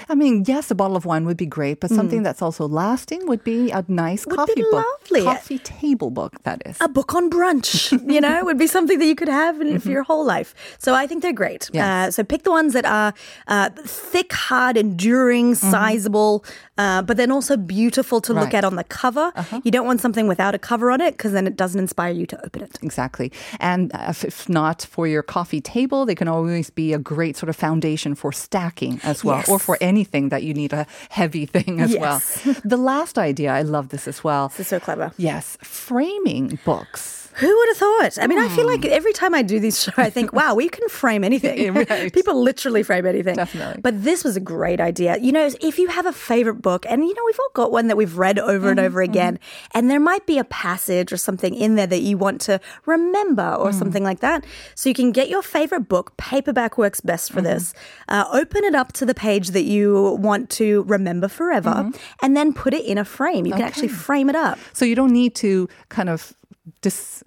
I 0.10 0.16
mean, 0.16 0.44
yes, 0.48 0.72
a 0.72 0.76
bottle 0.76 0.96
of 0.98 1.06
wine 1.06 1.26
would 1.26 1.38
be 1.38 1.46
great, 1.46 1.80
but 1.82 1.90
something 1.92 2.24
that's 2.24 2.42
also 2.42 2.68
lasting 2.68 3.22
would 3.28 3.44
be 3.44 3.72
a 3.72 3.84
nice 3.88 4.24
Mm. 4.26 4.30
Would 4.32 4.38
coffee 4.40 4.54
be 4.56 4.62
book. 4.72 4.86
lovely. 4.86 5.24
Coffee 5.24 5.60
table 5.60 6.10
book, 6.10 6.34
that 6.44 6.62
is. 6.66 6.78
a 6.80 6.88
book 6.88 7.14
on 7.16 7.30
brunch, 7.30 7.92
you 8.14 8.22
know, 8.22 8.44
would 8.46 8.58
be 8.58 8.68
something 8.68 8.98
that 9.00 9.06
you 9.06 9.16
could 9.16 9.28
have 9.30 9.60
in, 9.62 9.80
for 9.80 9.90
your 9.90 10.04
whole 10.04 10.24
life. 10.26 10.54
So 10.80 10.94
I 10.96 11.06
think 11.08 11.22
they're 11.22 11.34
great. 11.46 11.70
Yes. 11.74 11.86
Uh, 11.86 12.12
so 12.12 12.24
pick 12.24 12.44
the 12.44 12.52
ones 12.52 12.72
that 12.74 12.86
are 12.86 13.14
uh, 13.48 13.70
thick, 13.86 14.32
hard, 14.34 14.78
enduring, 14.78 15.56
sizable, 15.56 16.44
uh, 16.78 17.02
but 17.02 17.18
then 17.18 17.32
also 17.32 17.58
beautiful 17.58 18.22
to 18.22 18.34
look 18.34 18.54
at 18.54 18.64
on 18.64 18.76
the 18.76 18.84
cover. 18.86 19.32
You 19.64 19.72
don't 19.72 19.86
want 19.86 20.02
something 20.02 20.28
without 20.28 20.54
a 20.56 20.60
cover 20.60 20.92
on 20.92 21.02
it 21.02 21.18
because 21.26 21.34
then 21.34 21.48
it 21.48 21.56
doesn't 21.56 21.80
inspire 21.80 22.12
you 22.12 22.28
to 22.28 22.46
open 22.46 22.62
it. 22.62 22.78
Exactly. 22.84 23.32
And 23.60 23.92
if, 23.96 24.24
if 24.24 24.48
not 24.48 24.84
for 24.84 25.08
your 25.08 25.24
coffee 25.24 25.60
table, 25.60 26.06
they 26.06 26.14
can 26.14 26.28
always 26.28 26.70
be 26.70 26.94
a 26.94 27.00
great 27.00 27.36
sort 27.36 27.50
of 27.50 27.56
foundation 27.56 28.14
for 28.14 28.32
stacking 28.32 29.00
as 29.02 29.24
well, 29.24 29.44
or 29.50 29.58
for 29.58 29.76
anything 29.82 30.30
that 30.30 30.44
you 30.44 30.54
need 30.54 30.72
a 30.72 30.86
heavy 31.10 31.46
thing 31.56 31.82
as 31.82 31.98
well. 31.98 32.22
The 32.64 32.78
last 32.78 33.18
idea, 33.18 33.52
I 33.52 33.64
love 33.64 33.90
this 33.90 34.08
as 34.08 34.24
well. 34.24 34.50
This 34.50 34.60
is 34.60 34.68
so 34.68 34.80
clever. 34.80 35.14
Yes, 35.18 35.58
framing 35.64 36.60
books. 36.64 37.25
Who 37.38 37.58
would 37.58 37.68
have 37.70 37.78
thought? 37.78 38.24
I 38.24 38.28
mean, 38.28 38.40
I 38.40 38.48
feel 38.50 38.66
like 38.66 38.84
hmm. 38.84 38.92
every 38.92 39.12
time 39.12 39.36
I 39.36 39.42
do 39.42 39.60
these 39.60 39.84
shows, 39.84 39.94
I 39.98 40.10
think, 40.10 40.32
wow, 40.32 40.56
we 40.56 40.70
can 40.70 40.88
frame 40.90 41.24
anything. 41.24 41.56
Right. 41.76 42.14
People 42.14 42.42
literally 42.42 42.84
frame 42.84 43.06
anything. 43.06 43.36
Definitely. 43.36 43.82
But 43.82 44.04
this 44.04 44.24
was 44.24 44.38
a 44.38 44.40
great 44.40 44.80
idea. 44.80 45.18
You 45.18 45.32
know, 45.32 45.50
if 45.62 45.78
you 45.78 45.88
have 45.88 46.06
a 46.06 46.14
favorite 46.14 46.62
book, 46.62 46.86
and 46.88 47.04
you 47.04 47.14
know, 47.14 47.22
we've 47.26 47.40
all 47.40 47.50
got 47.54 47.72
one 47.72 47.88
that 47.88 47.98
we've 47.98 48.18
read 48.18 48.40
over 48.40 48.70
and 48.70 48.80
mm-hmm, 48.80 48.86
over 48.86 49.04
mm-hmm. 49.04 49.12
again, 49.12 49.40
and 49.74 49.90
there 49.90 50.00
might 50.00 50.26
be 50.26 50.38
a 50.38 50.44
passage 50.46 51.12
or 51.12 51.18
something 51.18 51.54
in 51.54 51.76
there 51.76 51.88
that 51.88 52.02
you 52.02 52.18
want 52.18 52.40
to 52.42 52.60
remember 52.86 53.56
or 53.56 53.72
mm. 53.72 53.74
something 53.74 54.04
like 54.04 54.20
that. 54.22 54.46
So 54.76 54.90
you 54.90 54.96
can 54.96 55.12
get 55.12 55.30
your 55.30 55.42
favorite 55.42 55.90
book. 55.90 56.16
Paperback 56.18 56.78
works 56.78 57.02
best 57.02 57.32
for 57.32 57.38
mm-hmm. 57.42 57.54
this. 57.54 57.74
Uh, 58.08 58.26
open 58.32 58.64
it 58.64 58.76
up 58.76 58.94
to 58.94 59.06
the 59.06 59.16
page 59.16 59.50
that 59.50 59.64
you 59.64 60.18
want 60.20 60.50
to 60.52 60.84
remember 60.84 61.28
forever, 61.28 61.92
and 62.22 62.38
then 62.38 62.54
put 62.54 62.74
it 62.74 62.86
in 62.86 62.98
a 62.98 63.06
frame. 63.06 63.46
You 63.46 63.54
can 63.54 63.64
actually 63.64 63.90
frame 63.90 64.30
it 64.30 64.36
up. 64.36 64.58
So 64.74 64.86
you 64.86 64.96
don't 64.96 65.12
need 65.12 65.36
to 65.36 65.68
kind 65.90 66.10
of 66.10 66.34
dis- 66.82 67.24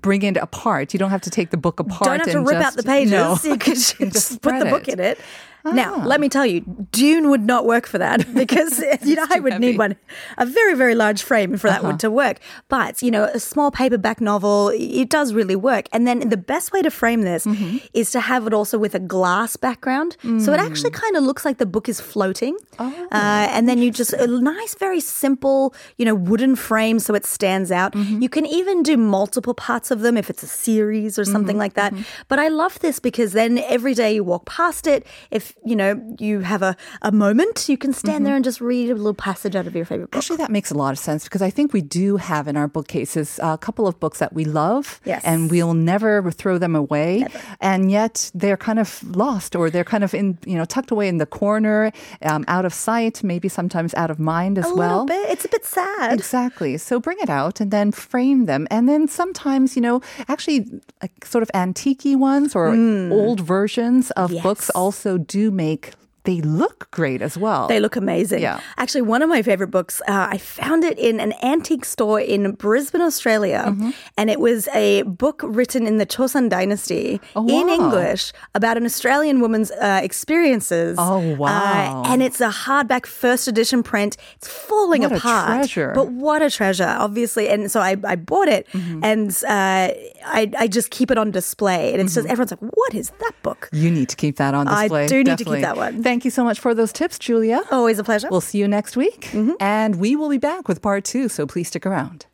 bring 0.00 0.22
it 0.22 0.36
apart. 0.36 0.92
You 0.92 0.98
don't 0.98 1.10
have 1.10 1.22
to 1.22 1.30
take 1.30 1.50
the 1.50 1.56
book 1.56 1.80
apart. 1.80 2.04
don't 2.04 2.20
have 2.20 2.30
to 2.32 2.40
rip 2.40 2.58
just, 2.58 2.66
out 2.66 2.76
the 2.76 2.82
pages. 2.82 3.12
No. 3.12 3.38
You 3.44 3.58
could 3.58 3.74
just 3.74 3.98
just 3.98 4.42
put 4.42 4.58
the 4.58 4.66
book 4.66 4.88
it. 4.88 4.94
in 4.94 5.00
it. 5.00 5.20
Now, 5.64 6.04
let 6.04 6.20
me 6.20 6.28
tell 6.28 6.44
you, 6.44 6.60
Dune 6.90 7.30
would 7.30 7.42
not 7.42 7.66
work 7.66 7.86
for 7.86 7.98
that 7.98 8.32
because 8.34 8.82
you 9.04 9.14
know 9.16 9.26
I 9.30 9.38
would 9.40 9.52
heavy. 9.54 9.66
need 9.66 9.78
one, 9.78 9.96
a 10.38 10.46
very 10.46 10.74
very 10.74 10.94
large 10.94 11.22
frame 11.22 11.56
for 11.56 11.68
that 11.68 11.82
one 11.84 11.98
to 11.98 12.10
work. 12.10 12.38
But 12.68 13.00
you 13.02 13.10
know, 13.10 13.24
a 13.24 13.38
small 13.38 13.70
paperback 13.70 14.20
novel, 14.20 14.70
it 14.74 15.08
does 15.08 15.32
really 15.34 15.56
work. 15.56 15.88
And 15.92 16.06
then 16.06 16.28
the 16.28 16.36
best 16.36 16.72
way 16.72 16.82
to 16.82 16.90
frame 16.90 17.22
this 17.22 17.46
is 17.94 18.10
to 18.12 18.20
have 18.20 18.46
it 18.46 18.52
also 18.54 18.78
with 18.78 18.94
a 18.94 19.00
glass 19.00 19.56
background, 19.56 20.16
so 20.22 20.52
it 20.52 20.60
actually 20.60 20.90
kind 20.90 21.16
of 21.16 21.22
looks 21.22 21.44
like 21.44 21.58
the 21.58 21.66
book 21.66 21.88
is 21.88 22.00
floating. 22.00 22.56
Uh, 22.78 23.46
and 23.56 23.68
then 23.68 23.78
you 23.78 23.90
just 23.90 24.12
a 24.14 24.26
nice, 24.26 24.74
very 24.74 25.00
simple, 25.00 25.74
you 25.98 26.04
know, 26.04 26.14
wooden 26.14 26.56
frame 26.56 26.98
so 26.98 27.14
it 27.14 27.24
stands 27.24 27.70
out. 27.70 27.94
You 27.94 28.28
can 28.28 28.46
even 28.46 28.82
do 28.82 28.96
multiple 28.96 29.54
parts 29.54 29.90
of 29.90 30.00
them 30.00 30.16
if 30.16 30.28
it's 30.30 30.42
a 30.42 30.46
series 30.48 31.18
or 31.18 31.24
something 31.24 31.56
like 31.58 31.74
that. 31.74 31.94
But 32.28 32.38
I 32.38 32.48
love 32.48 32.78
this 32.80 32.98
because 32.98 33.32
then 33.32 33.58
every 33.58 33.94
day 33.94 34.14
you 34.14 34.24
walk 34.24 34.46
past 34.46 34.86
it, 34.86 35.06
if 35.30 35.51
you 35.64 35.76
know 35.76 36.16
you 36.18 36.40
have 36.40 36.62
a, 36.62 36.76
a 37.02 37.12
moment, 37.12 37.68
you 37.68 37.76
can 37.76 37.92
stand 37.92 38.26
there 38.26 38.34
and 38.34 38.44
just 38.44 38.60
read 38.60 38.90
a 38.90 38.94
little 38.94 39.14
passage 39.14 39.54
out 39.56 39.66
of 39.66 39.74
your 39.76 39.84
favorite 39.84 40.10
book. 40.10 40.18
Actually, 40.18 40.36
that 40.38 40.50
makes 40.50 40.70
a 40.70 40.74
lot 40.74 40.92
of 40.92 40.98
sense 40.98 41.24
because 41.24 41.42
I 41.42 41.50
think 41.50 41.72
we 41.72 41.80
do 41.80 42.16
have 42.16 42.48
in 42.48 42.56
our 42.56 42.68
bookcases 42.68 43.38
a 43.42 43.56
couple 43.58 43.86
of 43.86 43.98
books 44.00 44.18
that 44.18 44.32
we 44.32 44.44
love, 44.44 45.00
Yes. 45.04 45.22
and 45.24 45.50
we'll 45.50 45.74
never 45.74 46.30
throw 46.30 46.58
them 46.58 46.74
away, 46.76 47.26
and 47.60 47.90
yet 47.90 48.30
they're 48.34 48.56
kind 48.56 48.78
of 48.78 49.02
lost 49.16 49.54
or 49.56 49.70
they're 49.70 49.84
kind 49.84 50.04
of 50.04 50.14
in 50.14 50.38
you 50.46 50.56
know 50.56 50.64
tucked 50.64 50.90
away 50.90 51.08
in 51.08 51.18
the 51.18 51.26
corner, 51.26 51.92
um, 52.22 52.44
out 52.48 52.64
of 52.64 52.72
sight, 52.74 53.22
maybe 53.22 53.48
sometimes 53.48 53.94
out 53.94 54.10
of 54.10 54.18
mind 54.18 54.58
as 54.58 54.66
a 54.70 54.74
well. 54.74 55.04
little 55.04 55.06
bit. 55.06 55.30
It's 55.30 55.44
a 55.44 55.48
bit 55.48 55.64
sad. 55.64 56.12
Exactly. 56.12 56.76
So 56.78 57.00
bring 57.00 57.18
it 57.20 57.30
out 57.30 57.60
and 57.60 57.70
then 57.70 57.92
frame 57.92 58.46
them. 58.46 58.66
And 58.70 58.88
then 58.88 59.08
sometimes, 59.08 59.76
you 59.76 59.82
know, 59.82 60.00
actually 60.28 60.66
like 61.00 61.24
sort 61.24 61.42
of 61.42 61.50
antique 61.54 62.02
ones 62.04 62.54
or 62.54 62.68
old 63.12 63.40
versions 63.40 64.10
of 64.12 64.30
books 64.42 64.70
Hmm. 64.72 64.78
Also 64.78 65.18
do 65.18 65.41
make, 65.50 65.92
they 66.24 66.40
look 66.40 66.88
great 66.92 67.20
as 67.20 67.36
well. 67.36 67.66
They 67.66 67.80
look 67.80 67.96
amazing. 67.96 68.42
Yeah. 68.42 68.60
Actually, 68.76 69.02
one 69.02 69.22
of 69.22 69.28
my 69.28 69.42
favorite 69.42 69.72
books, 69.72 70.00
uh, 70.06 70.28
I 70.30 70.38
found 70.38 70.84
it 70.84 70.96
in 70.96 71.18
an 71.18 71.32
antique 71.42 71.84
store 71.84 72.20
in 72.20 72.52
Brisbane, 72.52 73.00
Australia. 73.00 73.64
Mm-hmm. 73.66 73.90
And 74.16 74.30
it 74.30 74.38
was 74.38 74.68
a 74.68 75.02
book 75.02 75.40
written 75.44 75.84
in 75.84 75.98
the 75.98 76.06
Chosun 76.06 76.48
dynasty 76.48 77.20
Oh, 77.34 77.48
in 77.48 77.66
wow. 77.66 77.74
English 77.74 78.32
about 78.54 78.76
an 78.76 78.84
Australian 78.84 79.40
woman's 79.40 79.72
uh, 79.72 79.98
experiences. 80.00 80.96
Oh, 81.00 81.32
Uh, 81.32 81.36
wow. 81.38 82.02
and 82.06 82.22
it's 82.22 82.40
a 82.40 82.50
hardback 82.50 83.04
first 83.06 83.48
edition 83.48 83.82
print. 83.82 84.16
It's 84.36 84.46
falling 84.46 85.02
What 85.02 85.12
apart. 85.16 85.46
treasure. 85.48 85.90
But 85.92 86.12
what 86.12 86.40
a 86.40 86.50
treasure, 86.50 86.94
obviously. 87.00 87.48
And 87.48 87.68
so 87.68 87.80
I, 87.80 87.96
I 88.04 88.14
bought 88.14 88.46
it 88.46 88.68
Mm-hmm. 88.72 89.00
and 89.02 89.28
uh, 89.48 89.90
I, 90.24 90.50
I 90.58 90.68
just 90.68 90.90
keep 90.90 91.10
it 91.10 91.18
on 91.18 91.30
display. 91.30 91.92
And 91.92 92.00
it's 92.00 92.14
just, 92.14 92.24
mm-hmm. 92.24 92.32
everyone's 92.32 92.50
like, 92.52 92.60
what 92.60 92.94
is 92.94 93.10
that 93.20 93.32
book? 93.42 93.68
you 93.72 93.90
need 93.90 94.08
to 94.08 94.16
keep 94.16 94.36
that 94.36 94.54
on 94.54 94.68
I 94.68 94.84
display. 94.84 95.06
do 95.08 95.24
need 95.24 95.38
to 95.38 95.44
keep 95.44 95.60
that 95.60 95.76
one. 95.76 96.02
Thank 96.02 96.24
you 96.24 96.30
so 96.30 96.44
much 96.44 96.60
for 96.60 96.74
those 96.74 96.92
tips, 96.92 97.18
Julia. 97.18 97.62
Always 97.70 97.98
a 97.98 98.04
pleasure. 98.04 98.28
We'll 98.30 98.40
see 98.40 98.58
you 98.58 98.68
next 98.68 98.96
week. 98.96 99.28
Mm-hmm. 99.32 99.52
And 99.60 99.96
we 99.96 100.16
will 100.16 100.28
be 100.28 100.38
back 100.38 100.68
with 100.68 100.82
part 100.82 101.04
two, 101.04 101.28
so 101.28 101.46
please 101.46 101.68
stick 101.68 101.86
around. 101.86 102.26